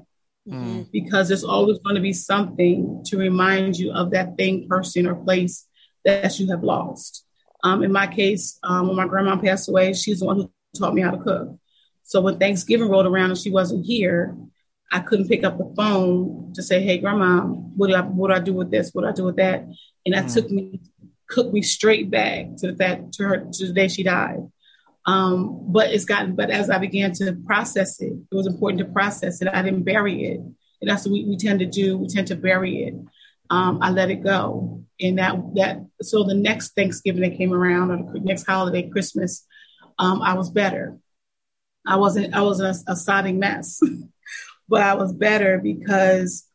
Mm-hmm. 0.47 0.83
Because 0.91 1.29
there's 1.29 1.43
always 1.43 1.79
going 1.79 1.95
to 1.95 2.01
be 2.01 2.13
something 2.13 3.01
to 3.05 3.17
remind 3.17 3.77
you 3.77 3.91
of 3.91 4.11
that 4.11 4.35
thing, 4.37 4.67
person, 4.67 5.07
or 5.07 5.15
place 5.15 5.65
that 6.03 6.37
you 6.39 6.51
have 6.51 6.63
lost. 6.63 7.25
Um, 7.63 7.81
in 7.81 7.91
my 7.91 8.07
case, 8.07 8.59
um, 8.63 8.87
when 8.87 8.97
my 8.97 9.07
grandma 9.07 9.37
passed 9.37 9.69
away, 9.69 9.93
she's 9.93 10.19
the 10.19 10.25
one 10.25 10.35
who 10.35 10.51
taught 10.77 10.93
me 10.93 11.01
how 11.01 11.11
to 11.11 11.17
cook. 11.17 11.57
So 12.03 12.19
when 12.19 12.37
Thanksgiving 12.37 12.89
rolled 12.89 13.05
around 13.05 13.31
and 13.31 13.39
she 13.39 13.51
wasn't 13.51 13.85
here, 13.85 14.35
I 14.91 14.99
couldn't 14.99 15.29
pick 15.29 15.43
up 15.43 15.57
the 15.57 15.73
phone 15.75 16.51
to 16.53 16.61
say, 16.61 16.81
"Hey, 16.81 16.97
grandma, 16.97 17.41
what 17.41 17.87
do 17.87 17.95
I 17.95 18.01
what 18.01 18.27
do 18.27 18.33
I 18.33 18.39
do 18.39 18.53
with 18.53 18.69
this? 18.69 18.91
What 18.93 19.03
do 19.03 19.07
I 19.07 19.11
do 19.13 19.23
with 19.23 19.37
that?" 19.37 19.65
And 20.05 20.13
that 20.15 20.25
mm. 20.25 20.33
took 20.33 20.51
me 20.51 20.79
cooked 21.29 21.53
me 21.53 21.61
straight 21.61 22.11
back 22.11 22.55
to 22.57 22.73
that 22.73 23.13
to 23.13 23.23
her 23.23 23.47
to 23.51 23.67
the 23.67 23.73
day 23.73 23.87
she 23.87 24.03
died. 24.03 24.39
Um, 25.05 25.71
but 25.71 25.91
it's 25.91 26.05
gotten. 26.05 26.35
But 26.35 26.49
as 26.49 26.69
I 26.69 26.77
began 26.77 27.11
to 27.13 27.33
process 27.45 28.01
it, 28.01 28.13
it 28.13 28.35
was 28.35 28.47
important 28.47 28.79
to 28.79 28.93
process 28.93 29.41
it. 29.41 29.47
I 29.47 29.61
didn't 29.61 29.83
bury 29.83 30.25
it, 30.25 30.39
and 30.39 30.89
that's 30.89 31.05
what 31.05 31.13
we, 31.13 31.25
we 31.25 31.37
tend 31.37 31.59
to 31.59 31.65
do. 31.65 31.97
We 31.97 32.07
tend 32.07 32.27
to 32.27 32.35
bury 32.35 32.83
it. 32.83 32.95
Um, 33.49 33.79
I 33.81 33.89
let 33.91 34.09
it 34.09 34.23
go 34.23 34.83
and 35.03 35.17
that 35.17 35.35
that 35.55 35.85
so 36.01 36.23
the 36.23 36.33
next 36.33 36.75
Thanksgiving 36.75 37.21
that 37.21 37.37
came 37.37 37.53
around 37.53 37.91
or 37.91 38.13
the 38.13 38.19
next 38.19 38.45
holiday, 38.45 38.89
Christmas, 38.89 39.45
um, 39.99 40.21
I 40.21 40.33
was 40.33 40.49
better. 40.49 40.97
I 41.85 41.97
wasn't 41.97 42.33
I 42.33 42.41
was 42.41 42.59
a, 42.61 42.69
a 42.89 42.95
sodding 42.95 43.37
mess, 43.37 43.79
but 44.69 44.81
I 44.81 44.95
was 44.95 45.13
better 45.13 45.59
because 45.59 46.45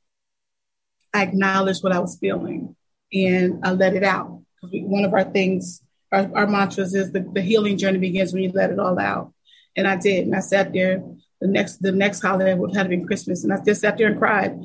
I 1.13 1.23
acknowledged 1.23 1.83
what 1.83 1.93
I 1.93 1.99
was 1.99 2.19
feeling 2.19 2.75
and 3.13 3.65
I 3.65 3.73
let 3.73 3.95
it 3.95 4.05
out. 4.05 4.43
Because 4.61 4.81
one 4.83 5.05
of 5.05 5.15
our 5.15 5.25
things, 5.25 5.83
our, 6.13 6.31
our 6.35 6.47
mantras 6.47 6.95
is 6.95 7.13
the, 7.13 7.21
the 7.21 7.41
healing 7.41 7.79
journey 7.79 7.99
begins 7.99 8.33
when 8.33 8.43
you 8.43 8.53
let 8.53 8.71
it 8.71 8.79
all 8.79 8.99
out. 8.99 9.33
And 9.77 9.87
I 9.87 9.97
did. 9.97 10.27
And 10.27 10.35
I 10.35 10.41
sat 10.41 10.73
there 10.73 11.03
the 11.41 11.47
next 11.47 11.77
the 11.79 11.93
next 11.93 12.21
holiday 12.21 12.55
would 12.55 12.75
have 12.75 12.89
been 12.89 13.07
Christmas, 13.07 13.45
and 13.45 13.53
I 13.53 13.63
just 13.65 13.83
sat 13.83 13.97
there 13.97 14.09
and 14.09 14.19
cried. 14.19 14.59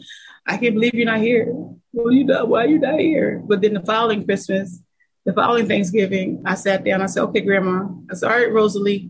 I 0.45 0.57
can't 0.57 0.73
believe 0.73 0.93
you're 0.93 1.05
not 1.05 1.19
here. 1.19 1.53
Well, 1.93 2.11
you 2.11 2.25
not, 2.25 2.49
why 2.49 2.63
are 2.63 2.67
you 2.67 2.79
not 2.79 2.99
here? 2.99 3.41
But 3.45 3.61
then 3.61 3.75
the 3.75 3.81
following 3.81 4.25
Christmas, 4.25 4.81
the 5.25 5.33
following 5.33 5.67
Thanksgiving, 5.67 6.41
I 6.45 6.55
sat 6.55 6.83
down. 6.83 7.01
I 7.01 7.05
said, 7.05 7.23
"Okay, 7.25 7.41
Grandma." 7.41 7.87
I 8.09 8.15
said, 8.15 8.31
"All 8.31 8.37
right, 8.37 8.51
Rosalie, 8.51 9.09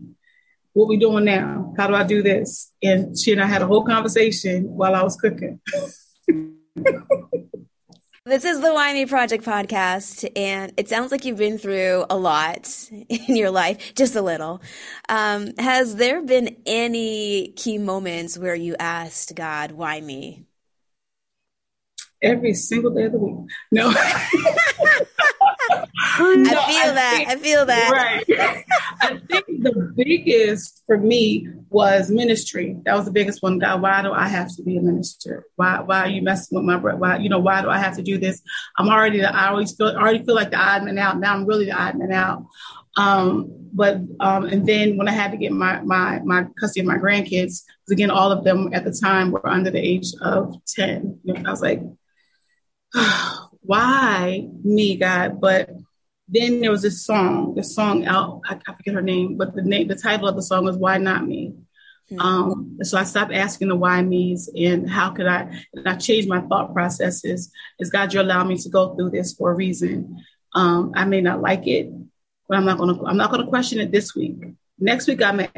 what 0.72 0.88
we 0.88 0.96
doing 0.98 1.24
now? 1.24 1.74
How 1.76 1.86
do 1.86 1.94
I 1.94 2.04
do 2.04 2.22
this?" 2.22 2.70
And 2.82 3.18
she 3.18 3.32
and 3.32 3.42
I 3.42 3.46
had 3.46 3.62
a 3.62 3.66
whole 3.66 3.84
conversation 3.84 4.64
while 4.64 4.94
I 4.94 5.02
was 5.02 5.16
cooking. 5.16 5.60
This 8.26 8.46
is 8.46 8.62
the 8.62 8.72
Why 8.72 8.94
Me 8.94 9.04
Project 9.04 9.44
podcast, 9.44 10.26
and 10.34 10.72
it 10.78 10.88
sounds 10.88 11.12
like 11.12 11.26
you've 11.26 11.36
been 11.36 11.58
through 11.58 12.06
a 12.08 12.16
lot 12.16 12.88
in 12.90 13.36
your 13.36 13.50
life, 13.50 13.92
just 13.94 14.16
a 14.16 14.22
little. 14.22 14.62
Um, 15.10 15.52
has 15.58 15.96
there 15.96 16.22
been 16.22 16.56
any 16.64 17.48
key 17.48 17.76
moments 17.76 18.38
where 18.38 18.54
you 18.54 18.76
asked 18.80 19.34
God, 19.34 19.72
why 19.72 20.00
me? 20.00 20.46
Every 22.22 22.54
single 22.54 22.94
day 22.94 23.04
of 23.04 23.12
the 23.12 23.18
week. 23.18 23.50
No. 23.70 23.92
I 25.70 26.66
feel 26.66 26.94
that. 26.94 27.14
Think, 27.16 27.28
I 27.28 27.36
feel 27.36 27.66
that. 27.66 27.90
Right. 27.90 28.24
I 29.00 29.20
think 29.28 29.62
the 29.62 29.92
biggest 29.96 30.82
for 30.86 30.98
me 30.98 31.48
was 31.70 32.10
ministry. 32.10 32.76
That 32.84 32.96
was 32.96 33.04
the 33.04 33.10
biggest 33.12 33.42
one. 33.42 33.58
God, 33.58 33.82
why 33.82 34.02
do 34.02 34.12
I 34.12 34.28
have 34.28 34.54
to 34.56 34.62
be 34.62 34.76
a 34.76 34.82
minister? 34.82 35.44
Why 35.56 35.80
why 35.80 36.00
are 36.00 36.08
you 36.08 36.22
messing 36.22 36.56
with 36.56 36.64
my 36.64 36.78
breath? 36.78 36.98
Why 36.98 37.18
you 37.18 37.28
know 37.28 37.38
why 37.38 37.62
do 37.62 37.68
I 37.68 37.78
have 37.78 37.96
to 37.96 38.02
do 38.02 38.18
this? 38.18 38.42
I'm 38.78 38.88
already 38.88 39.20
the 39.20 39.34
I 39.34 39.48
always 39.48 39.74
feel 39.74 39.88
already 39.88 40.24
feel 40.24 40.34
like 40.34 40.50
the 40.50 40.58
odd 40.58 40.84
man 40.84 40.98
out. 40.98 41.18
Now 41.18 41.34
I'm 41.34 41.46
really 41.46 41.66
the 41.66 41.80
odd 41.80 41.96
man 41.96 42.12
out. 42.12 42.44
Um, 42.96 43.68
but 43.72 43.98
um, 44.20 44.44
and 44.44 44.66
then 44.66 44.96
when 44.96 45.08
I 45.08 45.12
had 45.12 45.32
to 45.32 45.36
get 45.36 45.52
my 45.52 45.80
my 45.80 46.20
my 46.24 46.46
custody 46.58 46.80
of 46.80 46.86
my 46.86 46.98
grandkids, 46.98 47.62
because 47.64 47.90
again 47.90 48.10
all 48.10 48.30
of 48.30 48.44
them 48.44 48.72
at 48.72 48.84
the 48.84 48.92
time 48.92 49.32
were 49.32 49.46
under 49.48 49.70
the 49.70 49.80
age 49.80 50.12
of 50.20 50.56
ten. 50.66 51.18
You 51.24 51.34
know, 51.34 51.42
I 51.44 51.50
was 51.50 51.62
like, 51.62 51.82
why 53.64 54.48
me, 54.62 54.96
God? 54.96 55.40
But 55.40 55.70
then 56.28 56.60
there 56.60 56.70
was 56.70 56.82
this 56.82 57.04
song, 57.04 57.54
this 57.54 57.74
song 57.74 58.04
out, 58.06 58.40
I, 58.46 58.58
I, 58.66 58.74
forget 58.74 58.94
her 58.94 59.02
name, 59.02 59.36
but 59.36 59.54
the 59.54 59.62
name, 59.62 59.88
the 59.88 59.94
title 59.94 60.28
of 60.28 60.36
the 60.36 60.42
song 60.42 60.64
was 60.64 60.76
"Why 60.76 60.98
Not 60.98 61.26
Me." 61.26 61.54
Mm-hmm. 62.10 62.20
Um, 62.20 62.78
so 62.82 62.98
I 62.98 63.04
stopped 63.04 63.32
asking 63.32 63.68
the 63.68 63.76
why 63.76 64.02
me's 64.02 64.50
and 64.54 64.88
how 64.88 65.10
could 65.10 65.26
I, 65.26 65.58
and 65.72 65.88
I 65.88 65.96
changed 65.96 66.28
my 66.28 66.40
thought 66.42 66.74
processes. 66.74 67.50
Is 67.78 67.90
God, 67.90 68.12
you 68.12 68.20
allow 68.20 68.44
me 68.44 68.58
to 68.58 68.68
go 68.68 68.94
through 68.94 69.10
this 69.10 69.32
for 69.32 69.50
a 69.50 69.54
reason? 69.54 70.22
Um, 70.54 70.92
I 70.94 71.06
may 71.06 71.22
not 71.22 71.40
like 71.40 71.66
it, 71.66 71.90
but 72.48 72.58
I'm 72.58 72.66
not 72.66 72.78
gonna, 72.78 73.02
I'm 73.04 73.16
not 73.16 73.30
gonna 73.30 73.46
question 73.46 73.80
it 73.80 73.90
this 73.90 74.14
week. 74.14 74.36
Next 74.78 75.06
week 75.06 75.22
I 75.22 75.32
may, 75.32 75.48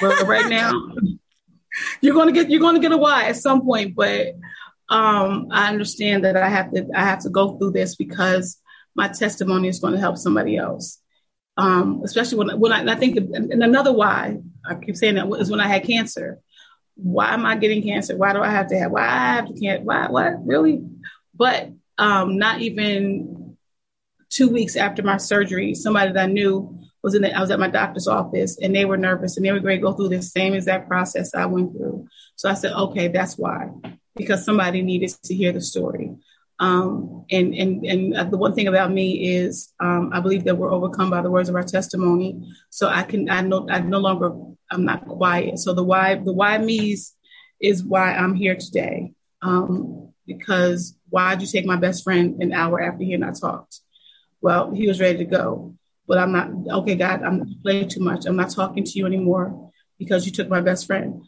but 0.00 0.26
right 0.26 0.48
now, 0.48 0.72
you're 2.00 2.14
gonna 2.14 2.32
get, 2.32 2.50
you're 2.50 2.60
gonna 2.60 2.78
get 2.78 2.92
a 2.92 2.96
why 2.96 3.24
at 3.24 3.36
some 3.36 3.62
point. 3.62 3.96
But 3.96 4.36
um, 4.88 5.48
I 5.50 5.68
understand 5.68 6.24
that 6.24 6.36
I 6.36 6.48
have 6.48 6.72
to, 6.72 6.88
I 6.94 7.04
have 7.04 7.20
to 7.20 7.30
go 7.30 7.58
through 7.58 7.72
this 7.72 7.96
because 7.96 8.60
my 8.94 9.08
testimony 9.08 9.68
is 9.68 9.80
going 9.80 9.94
to 9.94 10.00
help 10.00 10.16
somebody 10.16 10.56
else. 10.56 11.00
Um, 11.56 12.02
especially 12.04 12.38
when, 12.38 12.60
when 12.60 12.72
I, 12.72 12.92
I 12.92 12.94
think, 12.94 13.16
and 13.16 13.62
another 13.62 13.92
why 13.92 14.38
I 14.64 14.74
keep 14.76 14.96
saying 14.96 15.16
that 15.16 15.28
is 15.40 15.50
when 15.50 15.60
I 15.60 15.66
had 15.66 15.84
cancer. 15.84 16.38
Why 16.94 17.34
am 17.34 17.44
I 17.46 17.56
getting 17.56 17.82
cancer? 17.82 18.16
Why 18.16 18.32
do 18.32 18.40
I 18.40 18.50
have 18.50 18.68
to 18.68 18.78
have, 18.78 18.92
why 18.92 19.02
I 19.02 19.34
have 19.34 19.46
to 19.48 19.60
can't, 19.60 19.82
why, 19.82 20.08
what, 20.08 20.46
really? 20.46 20.82
But 21.34 21.70
um, 21.96 22.38
not 22.38 22.60
even 22.60 23.56
two 24.30 24.48
weeks 24.48 24.76
after 24.76 25.02
my 25.02 25.16
surgery, 25.16 25.74
somebody 25.74 26.12
that 26.12 26.28
I 26.28 26.32
knew 26.32 26.78
was 27.02 27.14
in 27.14 27.22
the, 27.22 27.36
I 27.36 27.40
was 27.40 27.50
at 27.50 27.60
my 27.60 27.68
doctor's 27.68 28.08
office 28.08 28.58
and 28.60 28.74
they 28.74 28.84
were 28.84 28.96
nervous 28.96 29.36
and 29.36 29.44
they 29.44 29.52
were 29.52 29.60
going 29.60 29.76
to 29.76 29.82
go 29.82 29.92
through 29.92 30.10
the 30.10 30.22
same 30.22 30.54
exact 30.54 30.88
process 30.88 31.34
I 31.34 31.46
went 31.46 31.72
through. 31.72 32.08
So 32.36 32.48
I 32.48 32.54
said, 32.54 32.72
okay, 32.72 33.08
that's 33.08 33.38
why, 33.38 33.68
because 34.16 34.44
somebody 34.44 34.82
needed 34.82 35.10
to 35.24 35.34
hear 35.34 35.52
the 35.52 35.60
story. 35.60 36.16
Um, 36.60 37.24
and 37.30 37.54
and 37.54 37.86
and 37.86 38.32
the 38.32 38.36
one 38.36 38.54
thing 38.54 38.66
about 38.66 38.92
me 38.92 39.36
is 39.36 39.72
um, 39.78 40.10
I 40.12 40.20
believe 40.20 40.44
that 40.44 40.56
we're 40.58 40.72
overcome 40.72 41.10
by 41.10 41.22
the 41.22 41.30
words 41.30 41.48
of 41.48 41.54
our 41.54 41.62
testimony. 41.62 42.52
So 42.70 42.88
I 42.88 43.04
can 43.04 43.30
I 43.30 43.42
know 43.42 43.68
I 43.70 43.80
no 43.80 43.98
longer 43.98 44.32
I'm 44.70 44.84
not 44.84 45.06
quiet. 45.06 45.58
So 45.60 45.72
the 45.72 45.84
why 45.84 46.16
the 46.16 46.32
why 46.32 46.58
me's 46.58 47.14
is 47.60 47.84
why 47.84 48.12
I'm 48.12 48.34
here 48.34 48.56
today. 48.56 49.12
Um, 49.40 50.12
because 50.26 50.96
why'd 51.08 51.40
you 51.40 51.46
take 51.46 51.64
my 51.64 51.76
best 51.76 52.04
friend 52.04 52.42
an 52.42 52.52
hour 52.52 52.80
after 52.80 53.04
he 53.04 53.14
and 53.14 53.24
I 53.24 53.30
talked? 53.30 53.80
Well, 54.40 54.72
he 54.72 54.86
was 54.86 55.00
ready 55.00 55.18
to 55.18 55.24
go. 55.24 55.74
But 56.06 56.18
I'm 56.18 56.32
not, 56.32 56.50
okay, 56.80 56.94
God, 56.94 57.22
I'm 57.22 57.56
playing 57.62 57.88
too 57.88 58.00
much. 58.00 58.24
I'm 58.24 58.36
not 58.36 58.50
talking 58.50 58.84
to 58.84 58.98
you 58.98 59.06
anymore 59.06 59.72
because 59.98 60.24
you 60.24 60.32
took 60.32 60.48
my 60.48 60.60
best 60.60 60.86
friend. 60.86 61.22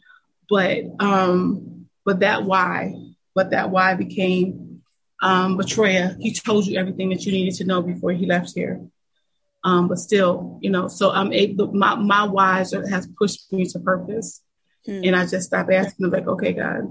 But, 0.49 0.85
um, 0.99 1.80
but 2.05 2.19
that 2.21 2.43
why, 2.43 2.95
but 3.35 3.51
that 3.51 3.69
why 3.69 3.95
became, 3.95 4.81
um, 5.21 5.57
Betraya, 5.57 6.15
he 6.19 6.33
told 6.33 6.65
you 6.65 6.79
everything 6.79 7.09
that 7.09 7.25
you 7.25 7.31
needed 7.31 7.55
to 7.55 7.65
know 7.65 7.81
before 7.81 8.11
he 8.11 8.25
left 8.25 8.53
here. 8.55 8.81
Um, 9.63 9.87
but 9.87 9.99
still, 9.99 10.57
you 10.61 10.71
know, 10.71 10.87
so 10.87 11.11
I'm 11.11 11.31
able, 11.31 11.71
my, 11.71 11.95
my 11.95 12.25
whys 12.25 12.71
has 12.71 13.07
pushed 13.17 13.53
me 13.53 13.65
to 13.67 13.79
purpose. 13.79 14.41
Hmm. 14.85 15.01
And 15.03 15.15
I 15.15 15.27
just 15.27 15.47
stopped 15.47 15.71
asking, 15.71 16.09
like, 16.09 16.27
okay, 16.27 16.53
God, 16.53 16.81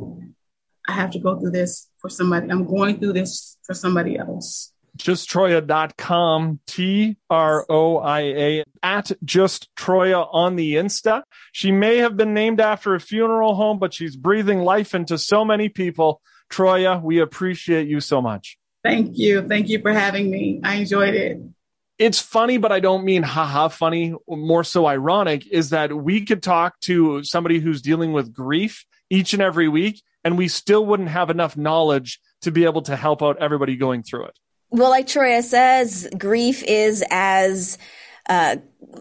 I 0.86 0.92
have 0.92 1.10
to 1.10 1.18
go 1.18 1.38
through 1.38 1.50
this 1.50 1.88
for 1.98 2.08
somebody. 2.08 2.48
I'm 2.48 2.66
going 2.66 2.98
through 2.98 3.14
this 3.14 3.58
for 3.64 3.74
somebody 3.74 4.16
else. 4.16 4.72
JustTroia.com, 4.96 6.60
T 6.66 7.16
R 7.28 7.66
O 7.68 7.98
I 7.98 8.20
A, 8.20 8.64
at 8.82 9.12
Just 9.24 9.74
Troia 9.76 10.22
on 10.32 10.56
the 10.56 10.74
Insta. 10.74 11.22
She 11.52 11.72
may 11.72 11.98
have 11.98 12.16
been 12.16 12.34
named 12.34 12.60
after 12.60 12.94
a 12.94 13.00
funeral 13.00 13.54
home, 13.54 13.78
but 13.78 13.94
she's 13.94 14.16
breathing 14.16 14.60
life 14.60 14.94
into 14.94 15.18
so 15.18 15.44
many 15.44 15.68
people. 15.68 16.20
Troya, 16.50 17.02
we 17.02 17.20
appreciate 17.20 17.88
you 17.88 18.00
so 18.00 18.20
much. 18.20 18.58
Thank 18.82 19.18
you. 19.18 19.46
Thank 19.46 19.68
you 19.68 19.80
for 19.80 19.92
having 19.92 20.30
me. 20.30 20.60
I 20.64 20.76
enjoyed 20.76 21.14
it 21.14 21.40
it's 22.00 22.18
funny, 22.18 22.56
but 22.56 22.72
I 22.72 22.80
don't 22.80 23.04
mean 23.04 23.22
haha 23.22 23.68
funny, 23.68 24.14
more 24.26 24.64
so 24.64 24.86
ironic, 24.86 25.46
is 25.46 25.68
that 25.68 25.92
we 25.92 26.24
could 26.24 26.42
talk 26.42 26.80
to 26.80 27.22
somebody 27.22 27.60
who's 27.60 27.82
dealing 27.82 28.12
with 28.12 28.32
grief 28.32 28.86
each 29.10 29.34
and 29.34 29.42
every 29.42 29.68
week, 29.68 30.02
and 30.24 30.38
we 30.38 30.48
still 30.48 30.86
wouldn't 30.86 31.10
have 31.10 31.28
enough 31.28 31.58
knowledge 31.58 32.18
to 32.40 32.50
be 32.50 32.64
able 32.64 32.80
to 32.82 32.96
help 32.96 33.22
out 33.22 33.36
everybody 33.38 33.76
going 33.76 34.02
through 34.02 34.24
it. 34.24 34.38
Well, 34.70 34.90
like 34.90 35.06
Troya 35.06 35.42
says, 35.42 36.08
grief 36.16 36.62
is 36.62 37.04
as 37.10 37.76
uh, 38.28 38.56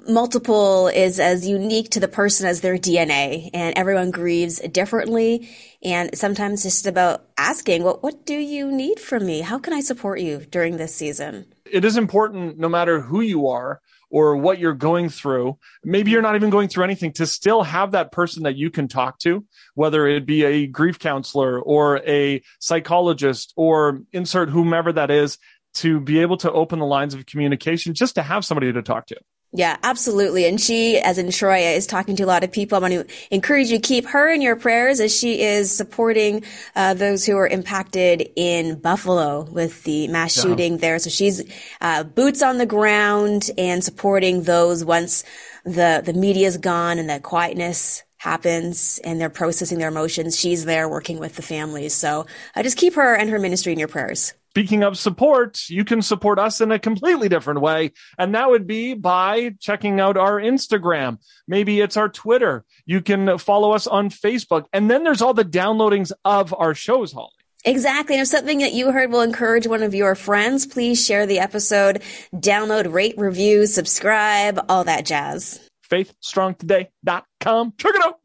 multiple 0.08 0.88
is 0.88 1.20
as 1.20 1.48
unique 1.48 1.92
to 1.92 2.00
the 2.00 2.08
person 2.08 2.48
as 2.48 2.62
their 2.62 2.78
DNA, 2.78 3.52
and 3.54 3.78
everyone 3.78 4.10
grieves 4.10 4.60
differently. 4.60 5.48
And 5.84 6.18
sometimes 6.18 6.66
it's 6.66 6.76
just 6.76 6.88
about 6.88 7.26
asking, 7.38 7.84
well, 7.84 8.00
what 8.02 8.26
do 8.26 8.34
you 8.34 8.72
need 8.72 9.00
from 9.00 9.26
me? 9.26 9.42
How 9.42 9.60
can 9.60 9.74
I 9.74 9.82
support 9.82 10.20
you 10.20 10.46
during 10.50 10.78
this 10.78 10.96
season? 10.96 11.46
It 11.72 11.86
is 11.86 11.98
important, 11.98 12.58
no 12.58 12.68
matter 12.68 13.02
who 13.02 13.22
you 13.22 13.48
are 13.48 13.80
or 14.10 14.36
what 14.36 14.58
you're 14.58 14.74
going 14.74 15.10
through. 15.10 15.58
Maybe 15.84 16.10
you're 16.10 16.24
not 16.24 16.36
even 16.36 16.50
going 16.50 16.68
through 16.68 16.84
anything 16.84 17.14
to 17.14 17.28
still 17.28 17.62
have 17.62 17.92
that 17.92 18.12
person 18.12 18.44
that 18.44 18.56
you 18.56 18.72
can 18.72 18.88
talk 18.88 19.20
to, 19.20 19.46
whether 19.76 20.08
it 20.08 20.26
be 20.26 20.44
a 20.44 20.66
grief 20.66 20.98
counselor 20.98 21.62
or 21.62 21.98
a 22.08 22.42
psychologist 22.60 23.54
or 23.56 24.02
insert 24.12 24.50
whomever 24.50 24.92
that 24.94 25.12
is 25.12 25.38
to 25.76 26.00
be 26.00 26.20
able 26.20 26.38
to 26.38 26.52
open 26.52 26.80
the 26.80 26.86
lines 26.86 27.14
of 27.14 27.26
communication 27.26 27.94
just 27.94 28.16
to 28.16 28.24
have 28.24 28.44
somebody 28.44 28.72
to 28.74 28.82
talk 28.82 29.06
to. 29.08 29.18
Yeah, 29.52 29.78
absolutely. 29.82 30.46
And 30.46 30.62
she, 30.62 31.00
as 31.00 31.18
in 31.18 31.32
Troia, 31.32 31.72
is 31.72 31.88
talking 31.88 32.16
to 32.18 32.24
a 32.24 32.28
lot 32.28 32.44
of 32.44 32.52
people. 32.52 32.76
I 32.76 32.82
want 32.82 32.94
to 32.94 33.06
encourage 33.32 33.70
you 33.70 33.80
to 33.80 33.82
keep 33.82 34.06
her 34.06 34.30
in 34.32 34.42
your 34.42 34.56
prayers 34.56 35.00
as 35.00 35.16
she 35.16 35.42
is 35.42 35.76
supporting 35.76 36.44
uh, 36.76 36.94
those 36.94 37.26
who 37.26 37.36
are 37.36 37.48
impacted 37.48 38.30
in 38.36 38.80
Buffalo 38.80 39.50
with 39.50 39.84
the 39.86 40.08
mass 40.08 40.38
yeah. 40.38 40.44
shooting 40.44 40.78
there. 40.78 41.00
So 41.00 41.10
she's 41.10 41.42
uh, 41.82 42.04
boots 42.04 42.44
on 42.44 42.60
the 42.60 42.68
ground 42.68 43.50
and 43.58 43.84
supporting 43.84 44.44
those 44.44 44.86
once 44.86 45.24
the 45.66 46.04
the 46.06 46.14
media's 46.14 46.58
gone 46.58 47.00
and 47.00 47.10
that 47.10 47.24
quietness 47.24 48.04
happens 48.18 49.00
and 49.04 49.20
they're 49.20 49.30
processing 49.32 49.80
their 49.80 49.88
emotions. 49.88 50.40
She's 50.40 50.66
there 50.66 50.88
working 50.88 51.18
with 51.18 51.36
the 51.36 51.42
families. 51.42 51.96
So 51.96 52.28
uh, 52.56 52.62
just 52.62 52.78
keep 52.78 52.94
her 52.96 53.16
and 53.16 53.32
her 53.32 53.40
ministry 53.40 53.74
in 53.74 53.80
your 53.80 53.88
prayers. 53.88 54.34
Speaking 54.60 54.84
of 54.84 54.98
support, 54.98 55.70
you 55.70 55.86
can 55.86 56.02
support 56.02 56.38
us 56.38 56.60
in 56.60 56.74
a 56.74 56.78
completely 56.78 57.30
different 57.30 57.62
way. 57.62 57.94
And 58.18 58.36
that 58.36 58.50
would 58.50 58.68
be 58.68 58.94
by 58.94 59.56
checking 59.62 60.02
out 60.02 60.18
our 60.18 60.34
Instagram. 60.34 61.20
Maybe 61.48 61.80
it's 61.80 61.96
our 61.96 62.10
Twitter. 62.10 62.66
You 62.86 63.02
can 63.02 63.38
follow 63.38 63.72
us 63.72 63.88
on 63.88 64.10
Facebook. 64.10 64.66
And 64.74 64.92
then 64.92 65.06
there's 65.06 65.22
all 65.22 65.34
the 65.34 65.46
downloadings 65.46 66.12
of 66.26 66.54
our 66.54 66.76
shows, 66.76 67.14
Holly. 67.14 67.30
Exactly. 67.64 68.16
And 68.16 68.24
if 68.24 68.28
something 68.28 68.60
that 68.60 68.74
you 68.74 68.92
heard 68.92 69.14
will 69.14 69.22
encourage 69.22 69.66
one 69.66 69.82
of 69.82 69.96
your 69.96 70.14
friends, 70.14 70.68
please 70.68 71.06
share 71.06 71.26
the 71.26 71.40
episode, 71.40 72.04
download, 72.34 72.92
rate, 72.92 73.16
review, 73.18 73.66
subscribe, 73.66 74.60
all 74.68 74.84
that 74.84 75.06
jazz. 75.06 75.58
FaithStrongToday.com. 75.90 77.76
Check 77.78 77.94
it 77.96 78.04
out. 78.04 78.20